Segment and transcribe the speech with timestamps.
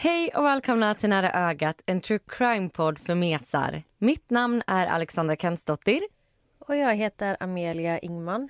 [0.00, 3.82] Hej och välkomna till Nära ögat, en true crime-podd för mesar.
[3.98, 6.02] Mitt namn är Alexandra Kensdottir.
[6.58, 8.48] Och jag heter Amelia Ingman.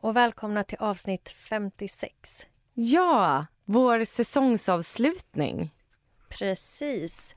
[0.00, 2.46] Och välkomna till avsnitt 56.
[2.74, 5.70] Ja, vår säsongsavslutning.
[6.28, 7.36] Precis.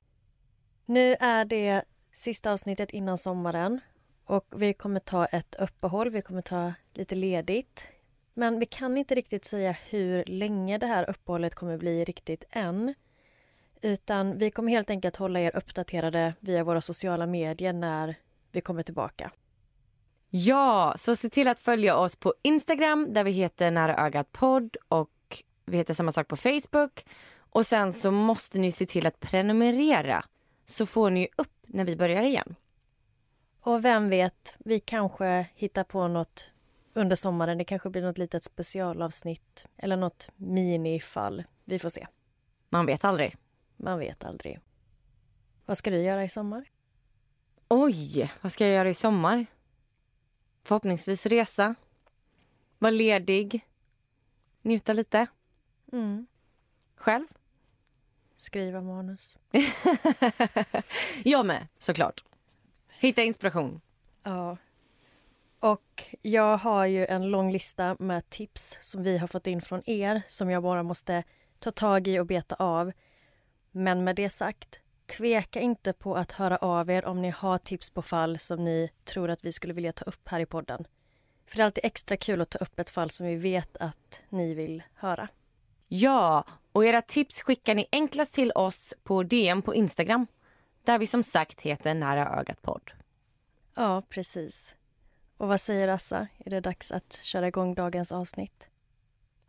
[0.86, 1.84] Nu är det
[2.14, 3.80] sista avsnittet innan sommaren
[4.26, 7.88] och vi kommer ta ett uppehåll, vi kommer ta lite ledigt.
[8.34, 12.94] Men vi kan inte riktigt säga hur länge det här uppehållet kommer bli riktigt än.
[13.82, 18.16] Utan vi kommer helt enkelt hålla er uppdaterade via våra sociala medier när
[18.52, 19.32] vi kommer tillbaka.
[20.30, 24.78] Ja, så se till att följa oss på Instagram där vi heter Nära ögat podd
[24.88, 27.06] och vi heter samma sak på Facebook.
[27.40, 30.26] Och sen så måste ni se till att prenumerera
[30.66, 32.56] så får ni upp när vi börjar igen.
[33.62, 36.52] Och vem vet, vi kanske hittar på något
[36.94, 37.58] under sommaren.
[37.58, 41.44] Det kanske blir något litet specialavsnitt eller något minifall.
[41.66, 42.08] Vi får se.
[42.70, 43.36] Man vet aldrig.
[43.82, 44.60] Man vet aldrig.
[45.66, 46.66] Vad ska du göra i sommar?
[47.68, 49.46] Oj, vad ska jag göra i sommar?
[50.64, 51.76] Förhoppningsvis resa.
[52.78, 53.68] Vara ledig.
[54.62, 55.28] Njuta lite.
[55.92, 56.28] Mm.
[56.96, 57.26] Själv?
[58.36, 59.38] Skriva manus.
[61.24, 62.24] jag med, såklart.
[62.88, 63.82] Hitta inspiration.
[64.24, 64.58] Ja.
[65.60, 69.90] Och jag har ju en lång lista med tips som vi har fått in från
[69.90, 71.24] er som jag bara måste
[71.60, 72.92] ta tag i och beta av.
[73.72, 74.80] Men med det sagt,
[75.18, 78.90] tveka inte på att höra av er om ni har tips på fall som ni
[79.04, 80.88] tror att vi skulle vilja ta upp här i podden.
[81.46, 84.22] För det är alltid extra kul att ta upp ett fall som vi vet att
[84.30, 85.28] ni vill höra.
[85.88, 90.28] Ja, och era tips skickar ni enklast till oss på DM på Instagram.
[90.84, 92.92] Där vi som sagt heter Nära ögat podd.
[93.76, 94.76] Ja, precis.
[95.38, 96.28] Och vad säger Assa?
[96.38, 98.70] Är det dags att köra igång dagens avsnitt?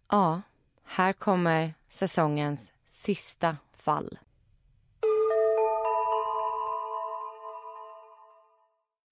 [0.08, 0.42] Ja,
[0.84, 4.18] här kommer säsongens sista fall.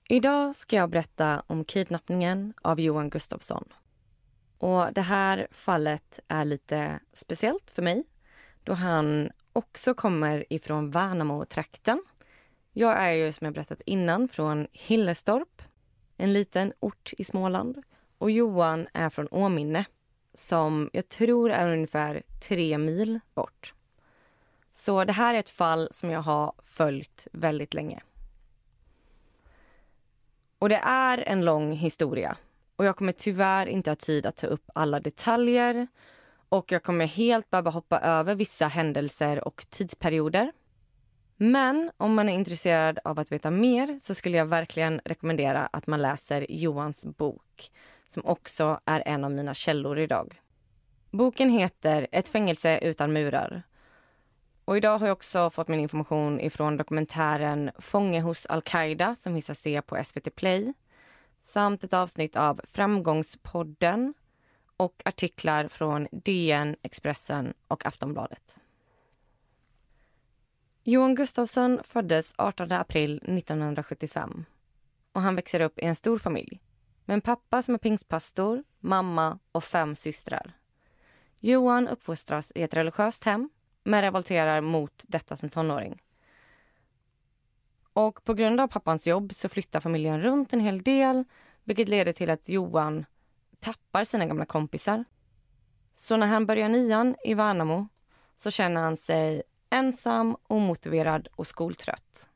[0.08, 3.64] Idag ska jag berätta om kidnappningen av Johan Gustafsson.
[4.58, 8.04] Och Det här fallet är lite speciellt för mig
[8.64, 12.02] då han också kommer ifrån Värnamo-trakten.
[12.72, 15.62] Jag är ju som jag berättat innan från Hillestorp,
[16.16, 17.82] en liten ort i Småland.
[18.18, 19.84] Och Johan är från Åminne
[20.34, 23.74] som jag tror är ungefär tre mil bort.
[24.78, 28.00] Så det här är ett fall som jag har följt väldigt länge.
[30.58, 32.36] Och det är en lång historia
[32.76, 35.86] och jag kommer tyvärr inte ha tid att ta upp alla detaljer
[36.48, 40.52] och jag kommer helt behöva hoppa över vissa händelser och tidsperioder.
[41.36, 45.86] Men om man är intresserad av att veta mer så skulle jag verkligen rekommendera att
[45.86, 47.70] man läser Johans bok
[48.06, 50.40] som också är en av mina källor idag.
[51.10, 53.62] Boken heter Ett fängelse utan murar
[54.68, 59.50] och idag har jag också fått min information ifrån dokumentären Fånge hos al-Qaida som finns
[59.50, 60.72] att se på SVT Play
[61.42, 64.14] samt ett avsnitt av Framgångspodden
[64.76, 68.60] och artiklar från DN, Expressen och Aftonbladet.
[70.82, 74.44] Johan Gustafsson föddes 18 april 1975
[75.12, 76.60] och han växer upp i en stor familj
[77.04, 80.52] med en pappa som är pingstpastor, mamma och fem systrar.
[81.40, 83.50] Johan uppfostras i ett religiöst hem
[83.88, 86.02] men revolterar mot detta som tonåring.
[87.92, 91.24] Och på grund av pappans jobb så flyttar familjen runt en hel del
[91.64, 93.04] vilket leder till att Johan
[93.60, 95.04] tappar sina gamla kompisar.
[95.94, 97.88] Så när han börjar nian i Värnamo
[98.36, 102.28] så känner han sig ensam, omotiverad och skoltrött.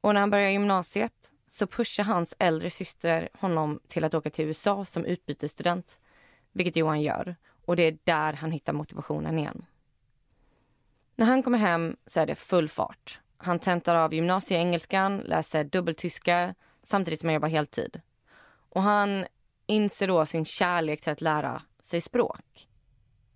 [0.00, 4.44] Och när han börjar gymnasiet så pushar hans äldre syster honom till att åka till
[4.44, 6.00] USA som utbytesstudent,
[6.52, 7.36] vilket Johan gör.
[7.64, 9.66] Och det är där han hittar motivationen igen.
[11.20, 13.20] När han kommer hem så är det full fart.
[13.36, 18.00] Han tentar av gymnasieengelskan, läser dubbeltyska samtidigt som han jobbar heltid.
[18.70, 19.26] Och han
[19.66, 22.68] inser då sin kärlek till att lära sig språk.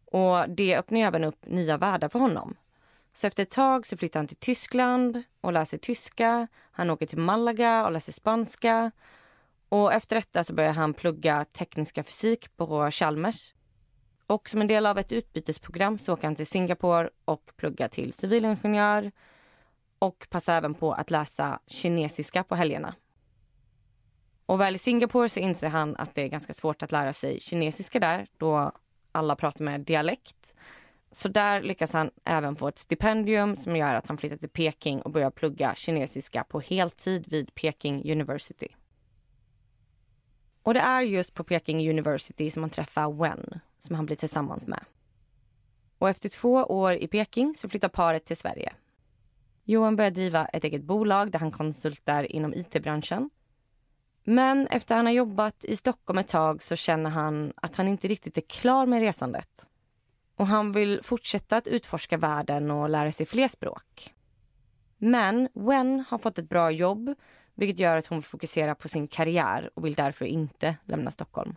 [0.05, 2.57] Och det öppnar även upp nya världar för honom.
[3.15, 6.49] Så efter ett tag så flyttar han till Tyskland och läser tyska.
[6.73, 8.91] Han åker till Malaga och läser spanska.
[9.69, 13.53] Och efter detta så börjar han plugga tekniska fysik på Chalmers.
[14.26, 18.12] Och som en del av ett utbytesprogram så åker han till Singapore och pluggar till
[18.12, 19.12] civilingenjör.
[19.99, 22.94] och passar även på att läsa kinesiska på helgerna.
[24.47, 27.41] Och väl i Singapore så inser han att det är ganska svårt att lära sig
[27.41, 28.73] kinesiska där då
[29.12, 30.55] alla pratar med dialekt.
[31.11, 35.03] Så där lyckas han även få ett stipendium som gör att han flyttar till Peking
[35.03, 38.69] och börjar plugga kinesiska på heltid vid Peking University.
[40.62, 44.67] Och det är just på Peking University som han träffar Wen, som han blir tillsammans
[44.67, 44.85] med.
[45.99, 48.73] Och efter två år i Peking så flyttar paret till Sverige.
[49.65, 53.31] Johan börjar driva ett eget bolag där han konsultar inom it-branschen.
[54.25, 57.89] Men efter att han har jobbat i Stockholm ett tag så känner han att han
[57.89, 59.67] inte riktigt är klar med resandet.
[60.37, 64.15] Och han vill fortsätta att utforska världen och lära sig fler språk.
[64.99, 67.15] Men Wen har fått ett bra jobb
[67.55, 71.57] vilket gör att hon vill fokusera på sin karriär och vill därför inte lämna Stockholm.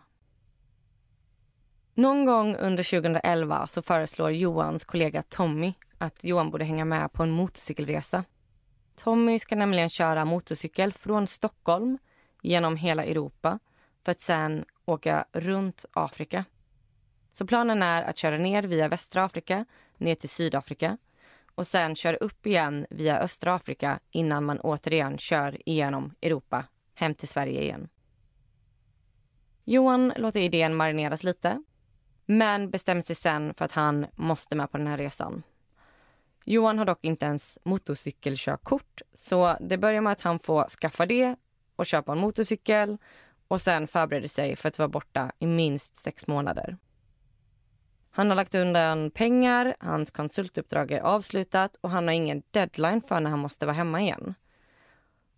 [1.98, 7.22] Någon gång under 2011 så föreslår Johans kollega Tommy att Johan borde hänga med på
[7.22, 8.24] en motorcykelresa.
[8.96, 11.98] Tommy ska nämligen köra motorcykel från Stockholm
[12.42, 13.58] genom hela Europa
[14.04, 16.44] för att sen åka runt Afrika.
[17.32, 19.64] Så planen är att köra ner via västra Afrika,
[19.96, 20.98] ner till Sydafrika
[21.54, 26.64] och sen köra upp igen via östra Afrika innan man återigen kör igenom Europa
[26.94, 27.88] hem till Sverige igen.
[29.64, 31.62] Johan låter idén marineras lite
[32.30, 35.42] men bestämmer sig sen för att han måste med på den här resan.
[36.44, 41.36] Johan har dock inte ens motorcykelkörkort så det börjar med att han får skaffa det
[41.76, 42.98] och köpa en motorcykel
[43.48, 46.76] och sen förbereder sig för att vara borta i minst sex månader.
[48.10, 53.20] Han har lagt undan pengar, hans konsultuppdrag är avslutat och han har ingen deadline för
[53.20, 54.34] när han måste vara hemma igen.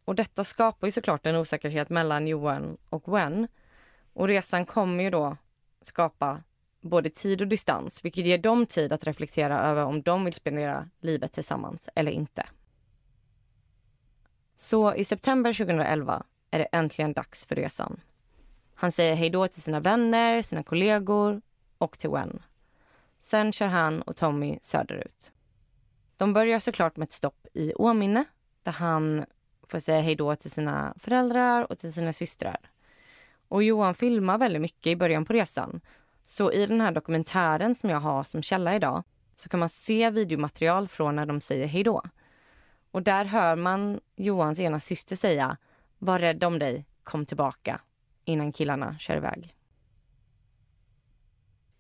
[0.04, 3.48] Och detta skapar ju såklart en osäkerhet mellan Johan och Wen.
[4.12, 5.36] Och resan kommer ju då
[5.82, 6.42] skapa
[6.80, 10.88] både tid och distans vilket ger dem tid att reflektera över om de vill spendera
[11.00, 12.46] livet tillsammans eller inte.
[14.56, 18.00] Så i september 2011 är det äntligen dags för resan.
[18.74, 21.42] Han säger hej då till sina vänner, sina kollegor
[21.78, 22.42] och till Wen.
[23.20, 25.32] Sen kör han och Tommy söderut.
[26.16, 28.24] De börjar såklart med ett stopp i Åminne
[28.62, 29.24] där han
[29.62, 32.70] får säga hej då till sina föräldrar och till sina systrar.
[33.48, 35.80] Och Johan filmar väldigt mycket i början på resan.
[36.24, 39.02] Så i den här dokumentären som jag har som källa idag
[39.34, 42.02] så kan man se videomaterial från när de säger hej då.
[42.90, 45.56] Och där hör man Johans ena syster säga
[45.98, 47.80] var rädd om dig, kom tillbaka
[48.24, 49.54] innan killarna kör iväg.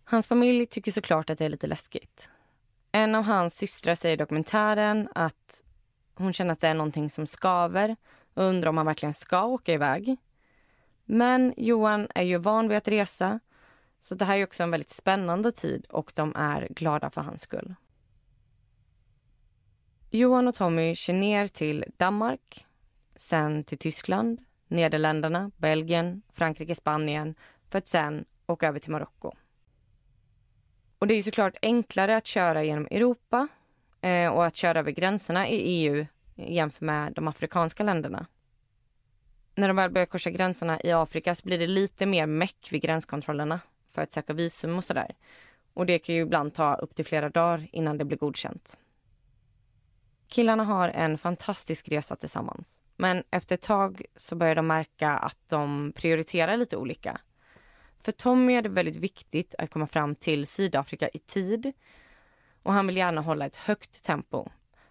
[0.04, 2.30] Hans familj tycker såklart att det är lite läskigt.
[2.92, 5.62] En av hans systrar säger i dokumentären att
[6.14, 7.96] hon känner att det är någonting som skaver
[8.34, 10.16] och undrar om han verkligen ska åka iväg.
[11.04, 13.40] Men Johan är ju van vid att resa
[14.00, 17.42] så det här är också en väldigt spännande tid och de är glada för hans
[17.42, 17.74] skull.
[20.10, 22.66] Johan och Tommy kör ner till Danmark,
[23.16, 27.34] sen till Tyskland, Nederländerna, Belgien, Frankrike, Spanien
[27.68, 29.32] för att sen åka över till Marocko.
[30.98, 33.48] Och det är såklart enklare att köra genom Europa
[34.00, 38.26] eh, och att köra över gränserna i EU jämfört med de afrikanska länderna.
[39.54, 42.82] När de väl börjar korsa gränserna i Afrika så blir det lite mer meck vid
[42.82, 43.60] gränskontrollerna
[43.90, 45.14] för att söka visum och sådär.
[45.74, 48.78] Och det kan ju ibland ta upp till flera dagar innan det blir godkänt.
[50.28, 52.78] Killarna har en fantastisk resa tillsammans.
[52.96, 57.20] Men efter ett tag så börjar de märka att de prioriterar lite olika.
[57.98, 61.72] För Tommy är det väldigt viktigt att komma fram till Sydafrika i tid
[62.62, 64.48] och han vill gärna hålla ett högt tempo.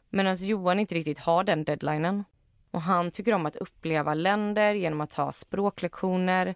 [0.09, 2.23] Medan Johan inte riktigt har den deadlinen.
[2.71, 6.55] Och han tycker om att uppleva länder genom att ta språklektioner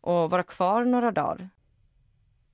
[0.00, 1.48] och vara kvar några dagar.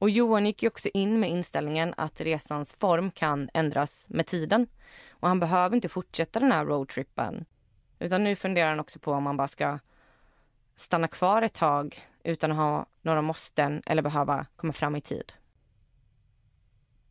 [0.03, 4.67] Och Johan gick ju också in med inställningen att resans form kan ändras med tiden.
[5.11, 7.45] Och han behöver inte fortsätta den här roadtrippen.
[7.99, 9.79] Utan nu funderar han också på om han bara ska
[10.77, 15.33] stanna kvar ett tag utan att ha några måsten eller behöva komma fram i tid.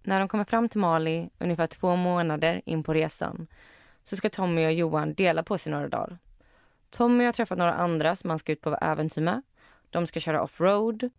[0.04, 3.48] När de kommer fram till Mali, ungefär två månader in på resan,
[4.04, 6.18] så ska Tommy och Johan dela på sig några dagar.
[6.90, 9.42] Tommy har träffat några andra som han ska ut på äventyr med.
[9.90, 11.10] De ska köra offroad.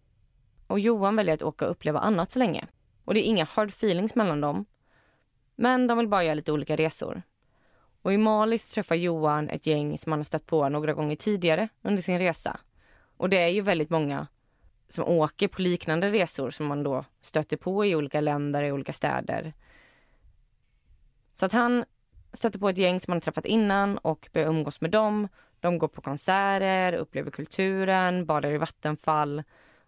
[0.73, 2.67] Och Johan väljer att åka och uppleva annat så länge.
[3.05, 4.65] Och det är inga hard feelings mellan dem.
[5.57, 7.23] Men de vill bara göra lite olika resor.
[8.03, 11.69] Och i Mali träffar Johan ett gäng som han har stött på några gånger tidigare
[11.83, 12.61] under sin resa.
[13.17, 14.27] Och det är ju väldigt många
[14.89, 18.93] som åker på liknande resor som man då stöter på i olika länder, i olika
[18.93, 19.53] städer.
[21.35, 21.85] Så att han
[22.33, 25.29] stöter på ett gäng som han har träffat innan och börjar umgås med dem.
[25.61, 29.43] De går på konserter, upplever kulturen, badar i vattenfall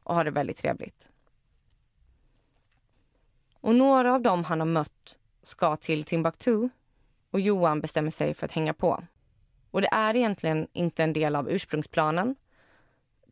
[0.05, 1.09] och har det väldigt trevligt.
[3.61, 6.69] Och några av dem han har mött ska till Timbuktu
[7.31, 9.03] och Johan bestämmer sig för att hänga på.
[9.71, 12.37] Och det är egentligen inte en del av ursprungsplanen.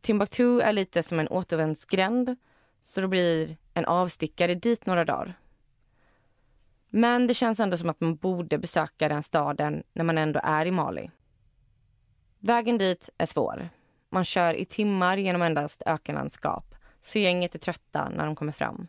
[0.01, 2.35] Timbuktu är lite som en återvändsgränd
[2.81, 5.39] så det blir en avstickare dit några dagar.
[6.89, 10.65] Men det känns ändå som att man borde besöka den staden när man ändå är
[10.65, 11.11] i Mali.
[12.39, 13.69] Vägen dit är svår.
[14.13, 18.87] Man kör i timmar genom endast ökenlandskap så gänget är trötta när de kommer fram.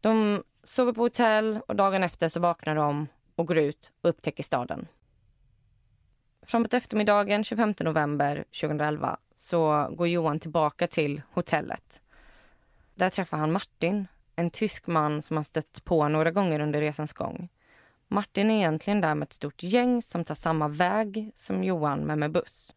[0.00, 4.42] De sover på hotell och dagen efter så vaknar de och går ut och upptäcker
[4.42, 4.88] staden.
[6.42, 12.02] Framåt eftermiddagen 25 november 2011 så går Johan tillbaka till hotellet.
[12.94, 17.12] Där träffar han Martin, en tysk man som han stött på några gånger under resans
[17.12, 17.48] gång.
[18.08, 22.18] Martin är egentligen där med ett stort gäng som tar samma väg som Johan men
[22.18, 22.74] med buss.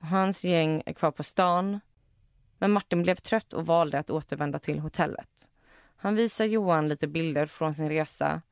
[0.00, 1.80] Hans gäng är kvar på stan
[2.58, 5.48] men Martin blev trött och valde att återvända till hotellet.
[5.96, 8.42] Han visar Johan lite bilder från sin resa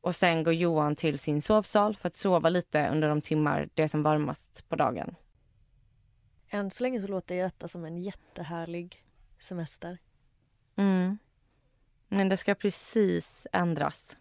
[0.00, 3.82] och sen går Johan till sin sovsal för att sova lite under de timmar det
[3.82, 5.14] är som varmast på dagen.
[6.48, 9.04] Än så länge så låter detta som en jättehärlig
[9.38, 9.98] semester.
[10.76, 11.18] Mm.
[12.08, 14.16] Men det ska precis ändras.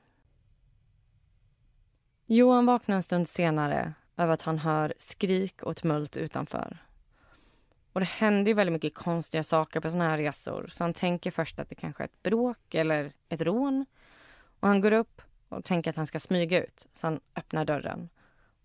[2.26, 6.78] Johan vaknar en stund senare över att han hör skrik och tumult utanför.
[7.94, 11.32] Och det händer ju väldigt mycket konstiga saker på såna här resor så han tänker
[11.32, 13.86] först att det kanske är ett bråk eller ett rån.
[14.60, 18.10] Och han går upp och tänker att han ska smyga ut så han öppnar dörren.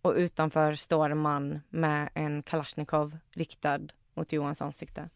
[0.03, 3.81] Och utanför står en man med en kalasjnikov riktad
[4.15, 5.11] mot Johans ansikte.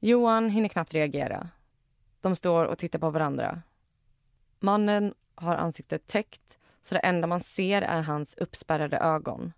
[0.00, 1.48] Johan hinner knappt reagera.
[2.20, 3.62] De står och tittar på varandra.
[4.60, 9.52] Mannen har ansiktet täckt så det enda man ser är hans uppspärrade ögon.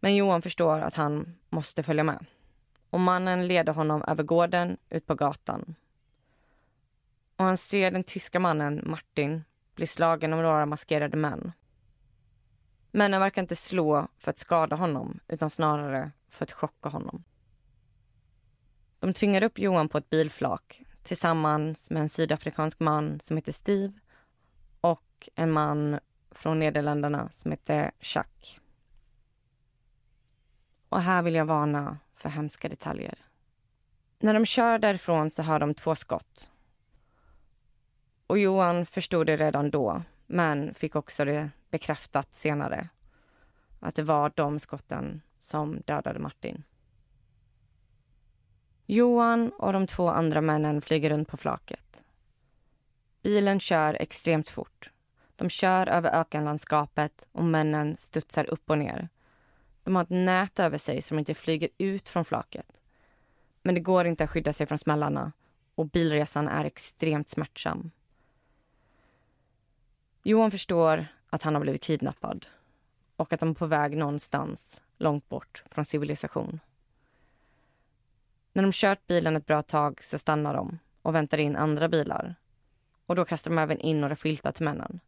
[0.00, 2.26] Men Johan förstår att han måste följa med.
[2.90, 5.74] Och mannen leder honom över gården ut på gatan.
[7.36, 9.44] Och han ser den tyska mannen, Martin,
[9.74, 11.52] bli slagen av några maskerade män.
[12.90, 17.24] Männen verkar inte slå för att skada honom utan snarare för att chocka honom.
[18.98, 23.92] De tvingar upp Johan på ett bilflak tillsammans med en sydafrikansk man som heter Steve
[25.22, 25.98] och en man
[26.30, 28.60] från Nederländerna som hette Jacques.
[30.88, 33.18] Och här vill jag varna för hemska detaljer.
[34.18, 36.50] När de kör därifrån så hör de två skott.
[38.26, 42.88] Och Johan förstod det redan då, men fick också det bekräftat senare.
[43.80, 46.62] Att det var de skotten som dödade Martin.
[48.86, 52.04] Johan och de två andra männen flyger runt på flaket.
[53.22, 54.91] Bilen kör extremt fort.
[55.42, 59.08] De kör över ökenlandskapet och männen studsar upp och ner.
[59.84, 62.82] De har ett nät över sig som inte flyger ut från flaket.
[63.62, 65.32] Men det går inte att skydda sig från smällarna
[65.74, 67.90] och bilresan är extremt smärtsam.
[70.22, 72.46] Johan förstår att han har blivit kidnappad
[73.16, 76.60] och att de är på väg någonstans långt bort från civilisation.
[78.52, 82.34] När de kört bilen ett bra tag så stannar de och väntar in andra bilar.
[83.06, 85.00] Och då kastar de även in några filtar till männen.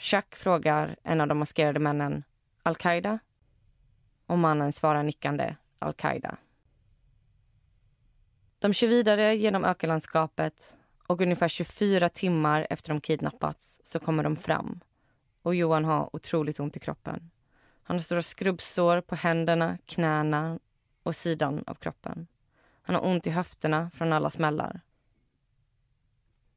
[0.00, 2.24] Chuck frågar en av de maskerade männen
[2.62, 3.18] Al-Qaida?
[4.26, 6.36] Och mannen svarar nickande Al-Qaida.
[8.58, 10.76] De kör vidare genom ökenlandskapet
[11.06, 14.80] och ungefär 24 timmar efter de kidnappats så kommer de fram.
[15.42, 17.30] Och Johan har otroligt ont i kroppen.
[17.82, 20.58] Han har stora skrubbsår på händerna, knäna
[21.02, 22.26] och sidan av kroppen.
[22.82, 24.80] Han har ont i höfterna från alla smällar.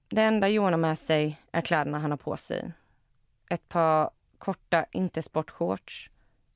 [0.07, 2.73] Det enda Johan har med sig är kläderna han har på sig.
[3.49, 6.09] Ett par korta inte-sportshorts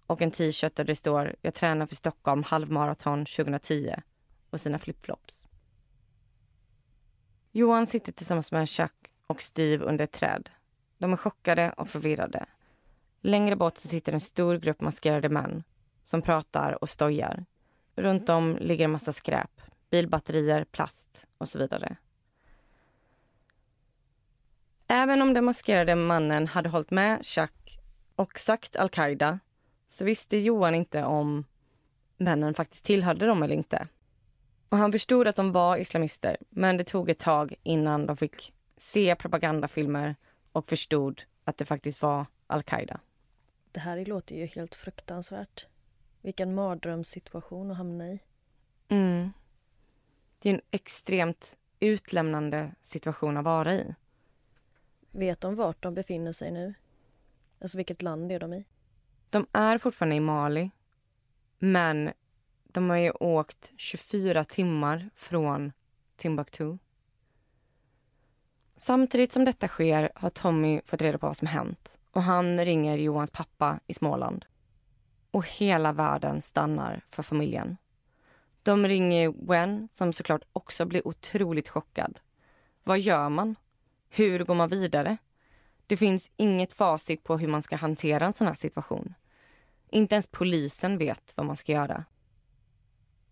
[0.08, 3.96] och en t-shirt där det står “Jag tränar för Stockholm halvmaraton 2010”
[4.50, 5.48] och sina flipflops.
[7.52, 10.50] Johan sitter tillsammans med Chuck och Steve under ett träd.
[10.98, 12.46] De är chockade och förvirrade.
[13.22, 15.64] Längre bort så sitter en stor grupp maskerade män
[16.04, 17.46] som pratar och stojar.
[17.96, 21.98] Runt om ligger en massa skräp, bilbatterier, plast och så vidare.
[24.88, 27.80] Även om den maskerade mannen hade hållit med Chuck
[28.16, 29.40] och sagt al-Qaida
[29.90, 31.46] så visste Johan inte om
[32.18, 33.88] männen faktiskt tillhörde dem eller inte.
[34.70, 38.54] Och han förstod att de var islamister, men det tog ett tag innan de fick
[38.78, 40.16] se propagandafilmer
[40.52, 43.00] och förstod att det faktiskt var al-Qaida.
[43.72, 45.66] Det här låter ju helt fruktansvärt.
[46.22, 48.20] Vilken mardrömssituation att hamna i.
[48.88, 49.34] Mm.
[50.40, 53.96] Det är en extremt utlämnande situation att vara i.
[55.12, 56.74] Vet de vart de befinner sig nu?
[57.62, 58.66] Alltså vilket land är de i?
[59.30, 60.72] De är fortfarande i Mali,
[61.60, 62.12] men
[62.64, 65.72] de har ju åkt 24 timmar från
[66.16, 66.78] Timbuktu.
[68.78, 72.98] Samtidigt som detta sker har Tommy fått reda på vad som hänt och han ringer
[72.98, 74.46] Johans pappa i Småland.
[75.32, 77.78] Och hela världen stannar för familjen.
[78.64, 82.20] De ringer Gwen som såklart också blir otroligt chockad.
[82.84, 83.56] Vad gör man?
[84.10, 85.18] Hur går man vidare?
[85.88, 89.14] Det finns inget facit på hur man ska hantera en sån här situation.
[89.90, 92.06] Inte ens polisen vet vad man ska göra.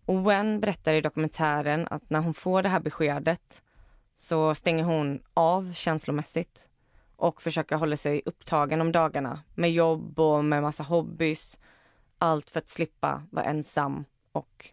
[0.04, 3.62] Och Wen berättar i dokumentären att när hon får det här beskedet
[4.16, 6.68] så stänger hon av känslomässigt
[7.16, 11.58] och försöker hålla sig upptagen om dagarna med jobb och med massa hobbys.
[12.18, 14.70] Allt för att slippa vara ensam och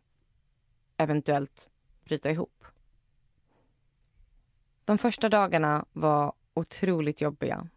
[0.98, 1.70] eventuellt
[2.06, 2.66] bryta ihop.
[4.86, 7.68] De första dagarna var otroligt jobbiga.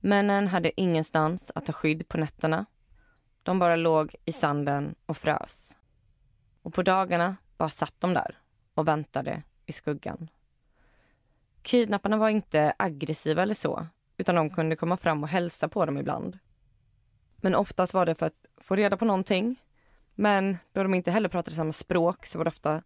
[0.00, 2.66] Männen hade ingenstans att ta skydd på nätterna.
[3.42, 5.76] De bara låg i sanden och frös.
[6.62, 8.38] Och på dagarna bara satt de där
[8.74, 10.30] och väntade i skuggan.
[11.62, 15.98] Kidnapparna var inte aggressiva eller så, utan de kunde komma fram och hälsa på dem
[15.98, 16.38] ibland.
[17.36, 19.56] Men oftast var det för att få reda på någonting.
[20.14, 22.82] Men då de inte heller pratade samma språk så var det ofta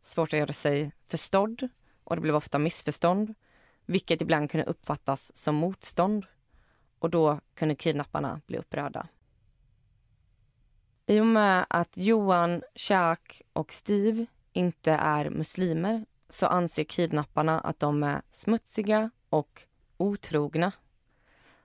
[0.00, 1.68] svårt att göra sig förstådd
[2.12, 3.34] och det blev ofta missförstånd,
[3.86, 6.26] vilket ibland kunde uppfattas som motstånd.
[6.98, 9.08] Och då kunde kidnapparna bli upprörda.
[11.06, 17.80] I och med att Johan, Shaq och Steve inte är muslimer så anser kidnapparna att
[17.80, 19.62] de är smutsiga och
[19.96, 20.72] otrogna.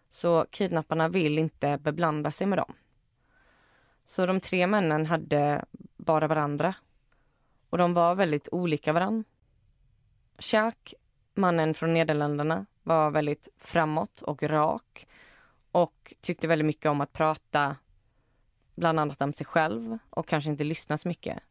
[0.10, 2.74] Så kidnapparna vill inte beblanda sig med dem.
[4.06, 5.66] Så de tre männen hade
[5.98, 6.76] bara varandra.
[7.70, 9.24] Och de var väldigt olika varandra.
[10.40, 10.94] Chuck,
[11.34, 15.08] mannen från Nederländerna, var väldigt framåt och rak
[15.72, 17.76] och tyckte väldigt mycket om att prata
[18.76, 21.44] bland annat om sig själv och kanske inte lyssna så mycket.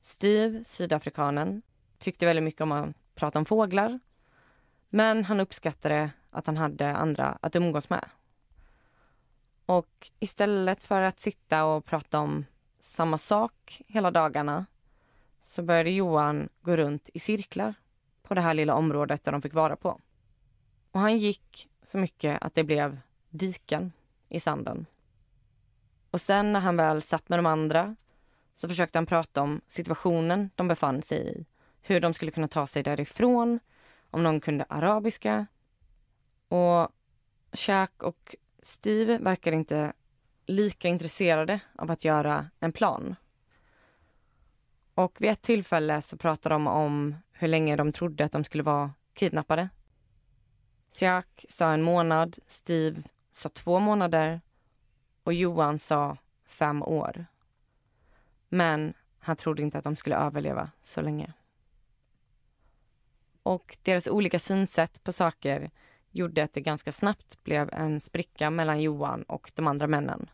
[0.00, 1.62] Steve, sydafrikanen,
[1.98, 4.00] tyckte väldigt mycket om att prata om fåglar.
[4.88, 8.08] Men han uppskattade att han hade andra att umgås med.
[9.66, 12.44] Och istället för att sitta och prata om
[12.80, 14.66] samma sak hela dagarna
[15.42, 17.74] så började Johan gå runt i cirklar
[18.22, 20.00] på det här lilla området där de fick vara på.
[20.92, 23.92] Och han gick så mycket att det blev diken
[24.28, 24.86] i sanden.
[26.10, 27.96] Och sen när han väl satt med de andra
[28.56, 31.46] så försökte han prata om situationen de befann sig i
[31.80, 33.60] hur de skulle kunna ta sig därifrån,
[34.10, 35.46] om någon kunde arabiska.
[36.48, 36.88] Och
[37.52, 39.92] Shaq och Steve verkar inte
[40.46, 43.16] lika intresserade av att göra en plan.
[44.94, 48.62] Och vid ett tillfälle så pratar de om hur länge de trodde att de skulle
[48.62, 49.68] vara kidnappade.
[50.88, 54.40] Siak sa en månad, Steve sa två månader
[55.22, 57.26] och Johan sa fem år.
[58.48, 61.32] Men han trodde inte att de skulle överleva så länge
[63.42, 65.70] och deras olika synsätt på saker
[66.10, 70.30] gjorde att det ganska snabbt blev en spricka mellan Johan och de andra männen.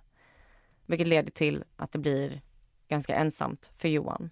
[0.87, 2.43] Vilket leder till att det blir
[2.89, 4.31] ganska ensamt för Johan.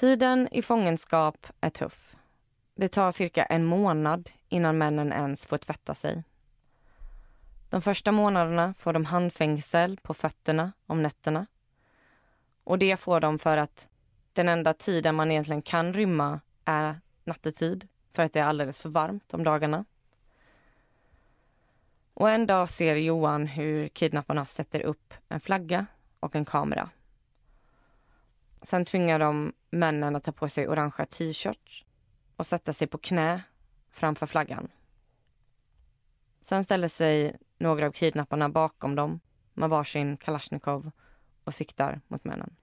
[0.00, 2.16] Tiden i fångenskap är tuff.
[2.74, 6.24] Det tar cirka en månad innan männen ens får tvätta sig.
[7.70, 11.46] De första månaderna får de handfängsel på fötterna om nätterna.
[12.64, 13.88] Och det får de för att
[14.32, 18.88] den enda tiden man egentligen kan rymma är nattetid för att det är alldeles för
[18.88, 19.84] varmt om dagarna.
[22.14, 25.86] Och en dag ser Johan hur kidnapparna sätter upp en flagga
[26.20, 26.90] och en kamera.
[28.62, 31.84] Sen tvingar de männen att ta på sig orangea t-shirts
[32.36, 33.42] och sätta sig på knä
[33.90, 34.68] framför flaggan.
[36.42, 39.20] Sen ställer sig några av kidnapparna bakom dem
[39.54, 40.90] med varsin kalasjnikov
[41.44, 42.56] och siktar mot männen.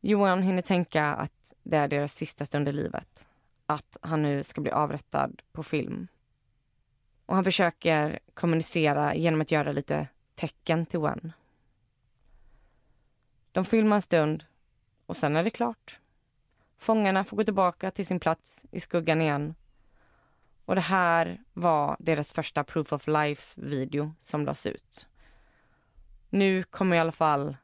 [0.00, 3.28] Johan hinner tänka att det är deras sista stund i livet.
[3.66, 6.08] Att han nu ska bli avrättad på film.
[7.26, 11.32] Och han försöker kommunicera genom att göra lite tecken till Wen.
[13.52, 14.44] De filmar en stund
[15.06, 16.00] och sen är det klart.
[16.78, 19.54] Fångarna får gå tillbaka till sin plats i skuggan igen.
[20.64, 25.06] Och det här var deras första Proof of Life-video som lades ut.
[26.30, 27.56] Nu kommer i alla fall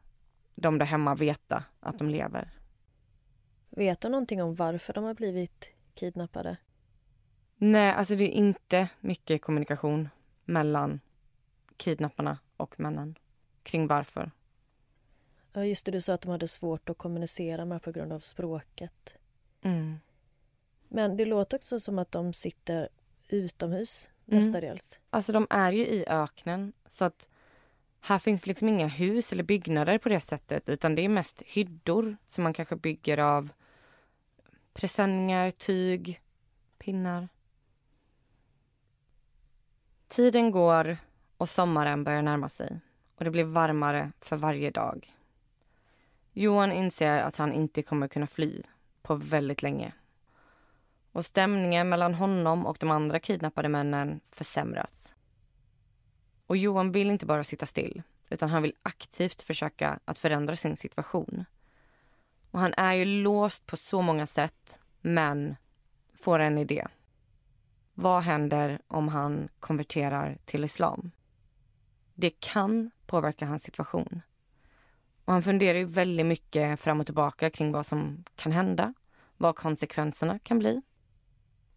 [0.55, 2.51] de där hemma veta att de lever.
[3.71, 6.57] Vet du någonting om varför de har blivit kidnappade?
[7.57, 10.09] Nej, alltså det är inte mycket kommunikation
[10.45, 11.01] mellan
[11.77, 13.19] kidnapparna och männen
[13.63, 14.31] kring varför.
[15.53, 18.21] Ja, just det, du sa att de hade svårt att kommunicera med på grund av
[18.21, 19.15] språket.
[19.63, 20.01] Mm.
[20.89, 22.89] Men det låter också som att de sitter
[23.29, 24.39] utomhus Mm.
[24.45, 25.01] mestadels.
[25.11, 27.29] Alltså de är ju i öknen så att
[28.01, 32.17] här finns liksom inga hus eller byggnader på det sättet utan det är mest hyddor
[32.27, 33.49] som man kanske bygger av
[34.73, 36.21] presenningar, tyg,
[36.79, 37.29] pinnar.
[40.09, 40.97] Tiden går
[41.37, 42.81] och sommaren börjar närma sig
[43.17, 45.15] och det blir varmare för varje dag.
[46.33, 48.63] Johan inser att han inte kommer kunna fly
[49.03, 49.93] på väldigt länge.
[51.13, 55.15] Och stämningen mellan honom och de andra kidnappade männen försämras.
[56.47, 60.77] Och Johan vill inte bara sitta still utan han vill aktivt försöka att förändra sin
[60.77, 61.45] situation.
[62.51, 65.57] Och han är ju låst på så många sätt, men
[66.15, 66.87] får en idé.
[67.95, 71.11] Vad händer om han konverterar till islam?
[72.15, 74.23] Det kan påverka hans situation.
[75.31, 78.95] Och han funderar ju väldigt mycket fram och tillbaka kring vad som kan hända,
[79.37, 80.83] vad konsekvenserna kan bli.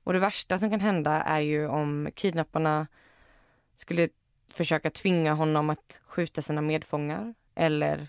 [0.03, 2.87] Och det värsta som kan hända är ju om kidnapparna
[3.75, 4.09] skulle
[4.49, 8.07] försöka tvinga honom att skjuta sina medfångar eller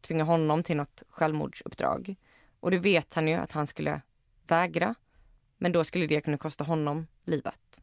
[0.00, 2.14] tvinga honom till något självmordsuppdrag.
[2.60, 4.00] Och det vet han ju att han skulle
[4.46, 4.94] vägra.
[5.58, 7.80] Men då skulle det kunna kosta honom livet.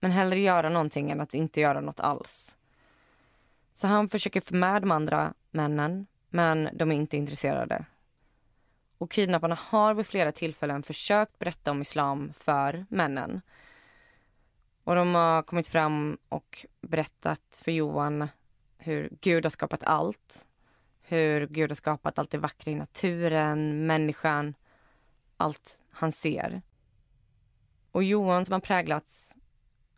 [0.00, 2.56] Men hellre göra någonting än att inte göra något alls.
[3.72, 7.84] Så han försöker få med de andra männen, men de är inte intresserade.
[8.98, 13.40] Och kidnapparna har vid flera tillfällen försökt berätta om islam för männen.
[14.84, 18.28] Och de har kommit fram och berättat för Johan
[18.78, 20.48] hur Gud har skapat allt.
[21.02, 24.54] Hur Gud har skapat allt det vackra i naturen, människan,
[25.36, 26.62] allt han ser.
[27.90, 29.36] Och Johan som har präglats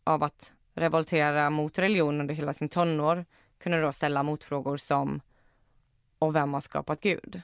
[0.05, 3.25] av att revoltera mot religion under hela sin tonår
[3.65, 5.21] kunde då ställa motfrågor som
[6.19, 7.43] och vem har skapat Gud?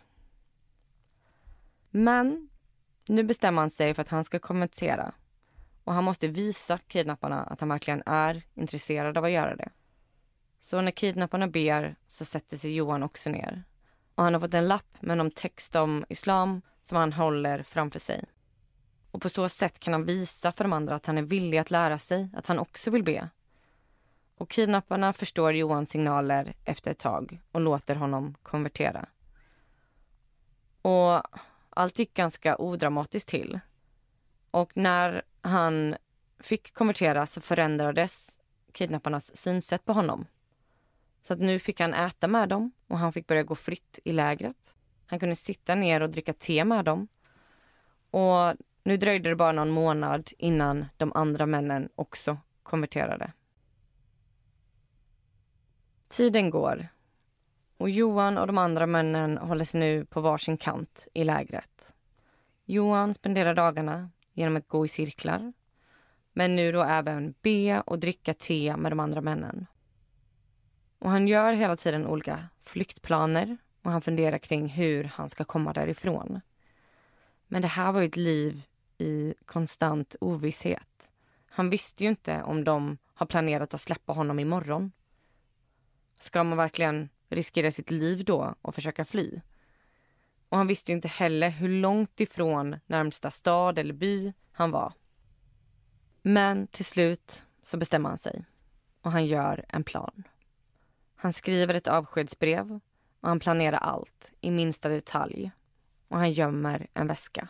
[1.90, 2.48] Men
[3.08, 5.12] nu bestämmer han sig för att han ska kommentera
[5.84, 9.70] och han måste visa kidnapparna att han verkligen är intresserad av att göra det.
[10.60, 13.64] Så när kidnapparna ber så sätter sig Johan också ner.
[14.14, 17.98] Och han har fått en lapp med någon text om islam som han håller framför
[17.98, 18.24] sig.
[19.10, 21.70] Och på så sätt kan han visa för de andra att han är villig att
[21.70, 23.30] lära sig, att han också vill be.
[24.40, 29.08] Och kidnapparna förstår Johans signaler efter ett tag och låter honom konvertera.
[30.82, 31.22] Och
[31.70, 33.60] allt gick ganska odramatiskt till.
[34.50, 35.96] Och när han
[36.38, 38.40] fick konvertera så förändrades
[38.72, 40.26] kidnapparnas synsätt på honom.
[41.22, 44.12] Så att nu fick han äta med dem och han fick börja gå fritt i
[44.12, 44.74] lägret.
[45.06, 47.08] Han kunde sitta ner och dricka te med dem.
[48.10, 53.32] Och nu dröjde det bara någon månad innan de andra männen också konverterade.
[56.10, 56.88] Tiden går
[57.76, 61.94] och Johan och de andra männen håller sig nu på varsin kant i lägret.
[62.64, 65.52] Johan spenderar dagarna genom att gå i cirklar
[66.32, 69.66] men nu då även be och dricka te med de andra männen.
[70.98, 75.72] Och Han gör hela tiden olika flyktplaner och han funderar kring hur han ska komma
[75.72, 76.40] därifrån.
[77.46, 78.62] Men det här var ett liv
[78.98, 81.12] i konstant ovisshet.
[81.48, 84.92] Han visste ju inte om de har planerat att släppa honom imorgon.
[86.22, 89.40] Ska man verkligen riskera sitt liv då och försöka fly?
[90.48, 94.92] Och han visste ju inte heller hur långt ifrån närmsta stad eller by han var.
[96.22, 98.44] Men till slut så bestämmer han sig
[99.02, 100.22] och han gör en plan.
[101.14, 102.80] Han skriver ett avskedsbrev
[103.20, 105.50] och han planerar allt i minsta detalj
[106.08, 107.48] och han gömmer en väska.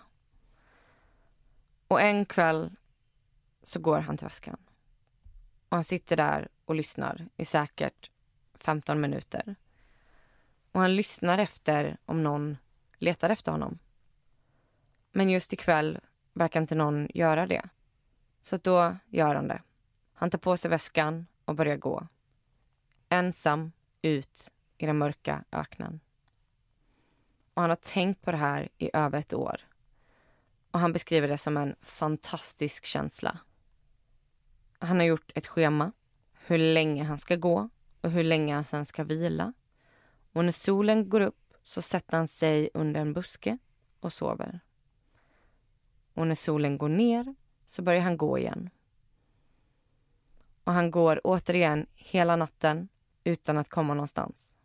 [1.88, 2.76] Och en kväll
[3.62, 4.56] så går han till väskan.
[5.68, 8.10] Och han sitter där och lyssnar i säkert
[8.62, 9.56] 15 minuter.
[10.72, 12.56] Och han lyssnar efter om någon
[12.98, 13.78] letar efter honom.
[15.12, 16.00] Men just ikväll
[16.32, 17.62] verkar inte någon göra det.
[18.42, 19.62] Så då gör han det.
[20.12, 22.08] Han tar på sig väskan och börjar gå.
[23.08, 26.00] Ensam ut i den mörka öknen.
[27.54, 29.60] Och han har tänkt på det här i över ett år.
[30.70, 33.38] Och han beskriver det som en fantastisk känsla.
[34.78, 35.92] Han har gjort ett schema,
[36.46, 37.68] hur länge han ska gå
[38.00, 39.52] och hur länge han sen ska vila.
[40.32, 43.58] Och när solen går upp så sätter han sig under en buske
[44.00, 44.60] och sover.
[46.14, 47.34] Och när solen går ner
[47.66, 48.70] så börjar han gå igen.
[50.64, 52.88] Och han går återigen hela natten
[53.24, 54.58] utan att komma någonstans.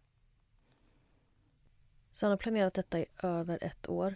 [2.11, 4.15] Så han har planerat detta i över ett år.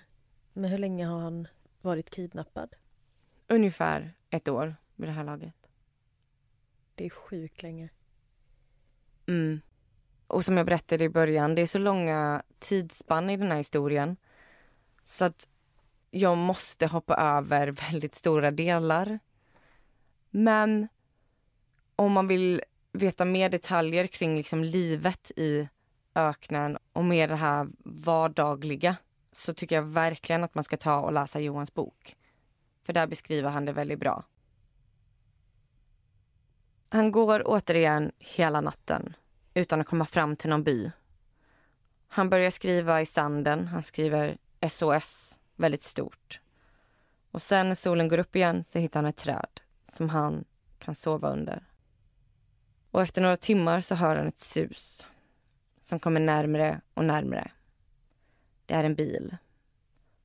[0.53, 1.47] Men hur länge har han
[1.81, 2.75] varit kidnappad?
[3.47, 5.55] Ungefär ett år vid det här laget.
[6.95, 7.89] Det är sjukt länge.
[9.29, 9.61] Mm.
[10.27, 14.17] Och som jag berättade i början, det är så långa tidsspann i den här historien.
[15.03, 15.47] Så att
[16.11, 19.19] jag måste hoppa över väldigt stora delar.
[20.29, 20.87] Men
[21.95, 22.61] om man vill
[22.91, 25.69] veta mer detaljer kring liksom livet i
[26.15, 28.95] öknen och mer det här vardagliga
[29.31, 32.15] så tycker jag verkligen att man ska ta och läsa Johans bok.
[32.83, 34.23] För där beskriver han det väldigt bra.
[36.91, 39.15] Han går återigen hela natten
[39.53, 40.91] utan att komma fram till någon by.
[42.07, 43.67] Han börjar skriva i sanden.
[43.67, 44.37] Han skriver
[44.69, 46.39] SOS väldigt stort.
[47.31, 50.45] Och sen när solen går upp igen så hittar han ett träd som han
[50.79, 51.65] kan sova under.
[52.91, 55.07] Och efter några timmar så hör han ett sus
[55.79, 57.51] som kommer närmre och närmre.
[58.65, 59.37] Det är en bil.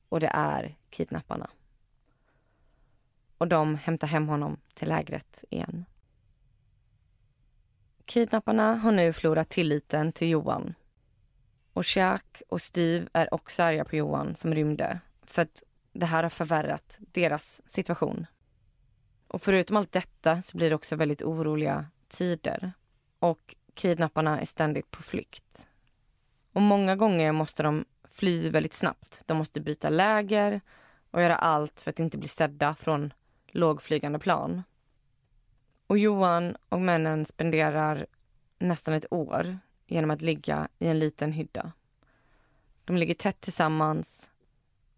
[0.09, 1.49] Och det är kidnapparna.
[3.37, 5.85] Och de hämtar hem honom till lägret igen.
[8.05, 10.73] Kidnapparna har nu förlorat tilliten till Johan.
[11.73, 15.63] Och Jack och Steve är också arga på Johan som rymde för att
[15.93, 18.25] det här har förvärrat deras situation.
[19.27, 22.73] Och förutom allt detta så blir det också väldigt oroliga tider.
[23.19, 25.67] Och kidnapparna är ständigt på flykt.
[26.53, 29.23] Och många gånger måste de fly väldigt snabbt.
[29.25, 30.61] De måste byta läger
[31.11, 33.13] och göra allt för att inte bli sedda från
[33.47, 34.63] lågflygande plan.
[35.87, 38.05] Och Johan och männen spenderar
[38.59, 41.71] nästan ett år genom att ligga i en liten hydda.
[42.85, 44.29] De ligger tätt tillsammans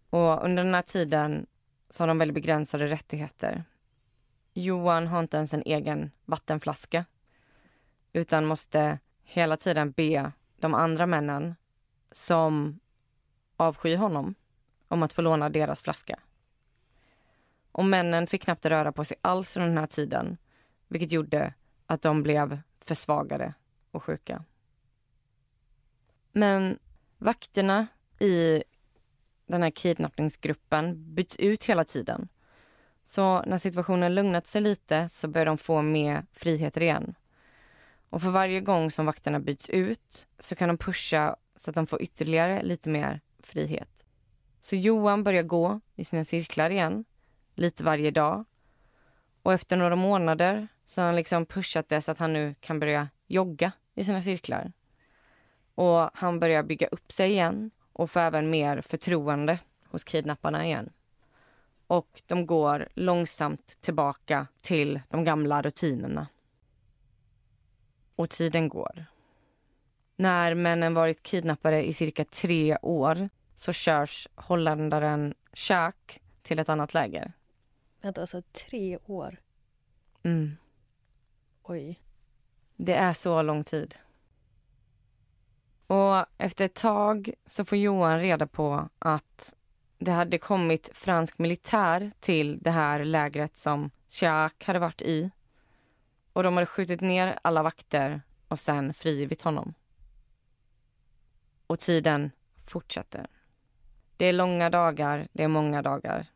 [0.09, 1.45] och under den här tiden
[1.89, 3.63] så har de väldigt begränsade rättigheter.
[4.53, 7.05] Johan har inte ens en egen vattenflaska
[8.13, 11.55] utan måste hela tiden be de andra männen
[12.11, 12.79] som
[13.57, 14.35] avskyr honom
[14.87, 16.19] om att få låna deras flaska.
[17.71, 20.37] Och männen fick knappt röra på sig alls under den här tiden
[20.87, 21.53] vilket gjorde
[21.85, 23.53] att de blev försvagade
[23.91, 24.43] och sjuka.
[26.31, 26.79] Men
[27.17, 27.87] vakterna
[28.19, 28.63] i
[29.45, 32.29] den här kidnappningsgruppen byts ut hela tiden.
[33.05, 37.15] Så när situationen lugnat sig lite så börjar de få mer friheter igen.
[38.09, 41.87] Och för varje gång som vakterna byts ut så kan de pusha så att de
[41.87, 44.05] får ytterligare lite mer frihet.
[44.61, 47.05] Så Johan börjar gå i sina cirklar igen,
[47.55, 48.45] lite varje dag.
[49.43, 53.09] Och efter några månader så han liksom pushat det så att han nu kan börja
[53.27, 54.71] jogga i sina cirklar.
[55.75, 60.89] Och han börjar bygga upp sig igen och får även mer förtroende hos kidnapparna igen.
[61.87, 66.27] Och de går långsamt tillbaka till de gamla rutinerna.
[68.15, 69.05] Och tiden går.
[70.15, 76.93] När männen varit kidnappade i cirka tre år så körs holländaren Schaak till ett annat
[76.93, 77.33] läger.
[78.01, 79.39] Vänta, alltså tre år?
[80.23, 80.57] Mm.
[81.69, 82.01] Oj.
[82.75, 83.95] Det är så lång tid.
[85.87, 89.53] Och efter ett tag så får Johan reda på att
[89.97, 95.31] det hade kommit fransk militär till det här lägret som Jacques hade varit i.
[96.33, 99.73] Och de hade skjutit ner alla vakter och sen frigivit honom.
[101.67, 102.31] Och tiden
[102.65, 103.27] fortsätter.
[104.17, 106.27] Det är långa dagar, det är många dagar.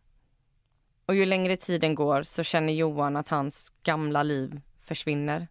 [1.06, 4.62] Och ju längre tiden går så känner Johan att hans gamla liv
[4.92, 5.48] försvinner.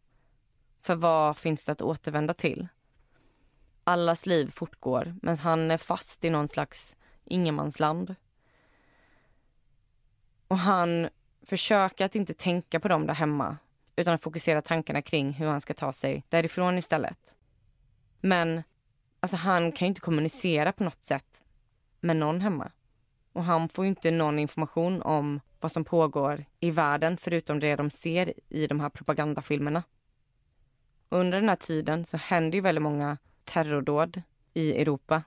[0.82, 2.68] För vad finns det att återvända till?
[3.84, 8.14] Allas liv fortgår, men han är fast i någon slags ingenmansland.
[10.48, 11.08] Och han
[11.42, 13.56] försöker att inte tänka på dem där hemma
[13.96, 17.36] utan att fokusera tankarna kring hur han ska ta sig därifrån istället.
[18.20, 18.62] Men
[19.20, 21.42] alltså, han kan ju inte kommunicera på något sätt
[22.00, 22.72] med någon hemma.
[23.40, 27.90] Och han får inte någon information om vad som pågår i världen förutom det de
[27.90, 29.82] ser i de här propagandafilmerna.
[31.08, 34.22] Under den här tiden så händer ju väldigt många terrordåd
[34.54, 35.22] i Europa.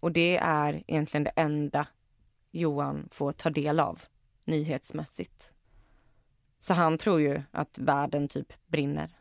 [0.00, 1.86] Och det är egentligen det enda
[2.50, 4.02] Johan får ta del av
[4.44, 5.52] nyhetsmässigt.
[6.60, 9.18] Så han tror ju att världen typ brinner.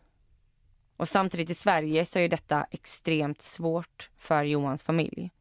[0.97, 5.32] Och samtidigt i Sverige så är detta extremt svårt för Johans familj.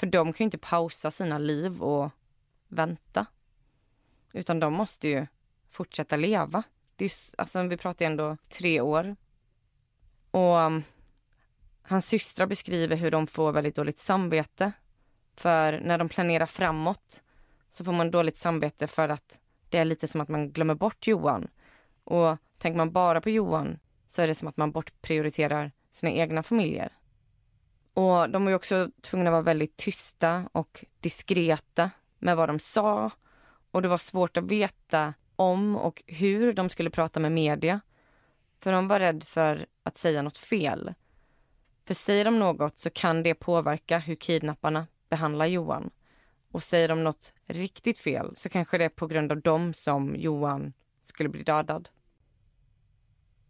[0.00, 2.10] För de kan ju inte pausa sina liv och
[2.68, 3.26] vänta.
[4.32, 5.26] Utan de måste ju
[5.70, 6.62] fortsätta leva.
[6.96, 9.16] Det är, alltså, vi pratar ändå tre år.
[10.30, 10.82] Och um,
[11.82, 14.72] hans systrar beskriver hur de får väldigt dåligt samvete.
[15.36, 17.22] För när de planerar framåt
[17.70, 21.06] så får man dåligt samvete för att det är lite som att man glömmer bort
[21.06, 21.48] Johan.
[22.04, 26.42] Och tänker man bara på Johan så är det som att man bortprioriterar sina egna
[26.42, 26.92] familjer.
[28.00, 32.58] Och de var ju också tvungna att vara väldigt tysta och diskreta med vad de
[32.58, 33.10] sa.
[33.70, 37.80] Och det var svårt att veta om och hur de skulle prata med media.
[38.60, 40.94] För de var rädda för att säga något fel.
[41.86, 45.90] För säger de något så kan det påverka hur kidnapparna behandlar Johan.
[46.52, 50.16] Och säger de något riktigt fel så kanske det är på grund av dem som
[50.16, 51.88] Johan skulle bli dödad.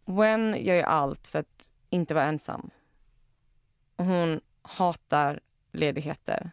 [0.05, 2.71] Wen gör ju allt för att inte vara ensam.
[4.01, 5.39] Hon hatar
[5.71, 6.51] ledigheter.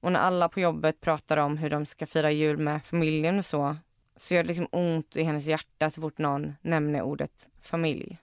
[0.00, 3.44] Och när alla på jobbet pratar om hur de ska fira jul med familjen och
[3.44, 3.76] så,
[4.16, 8.18] så gör det liksom ont i hennes hjärta så fort någon nämner ordet familj.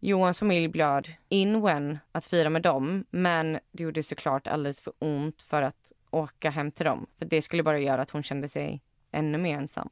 [0.00, 4.92] Johans familj bjöd in Wen att fira med dem, men det gjorde såklart alldeles för
[4.98, 7.06] ont för att åka hem till dem.
[7.18, 9.88] För det skulle bara göra att hon kände sig ännu mer ensam.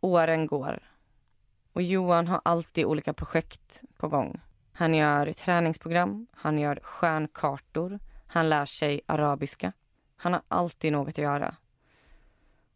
[0.00, 0.82] Åren går.
[1.72, 4.40] Och Johan har alltid olika projekt på gång.
[4.72, 9.72] Han gör träningsprogram, han gör stjärnkartor, han lär sig arabiska.
[10.16, 11.56] Han har alltid något att göra.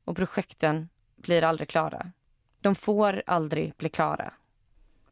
[0.05, 2.13] Och projekten blir aldrig klara.
[2.61, 4.33] De får aldrig bli klara.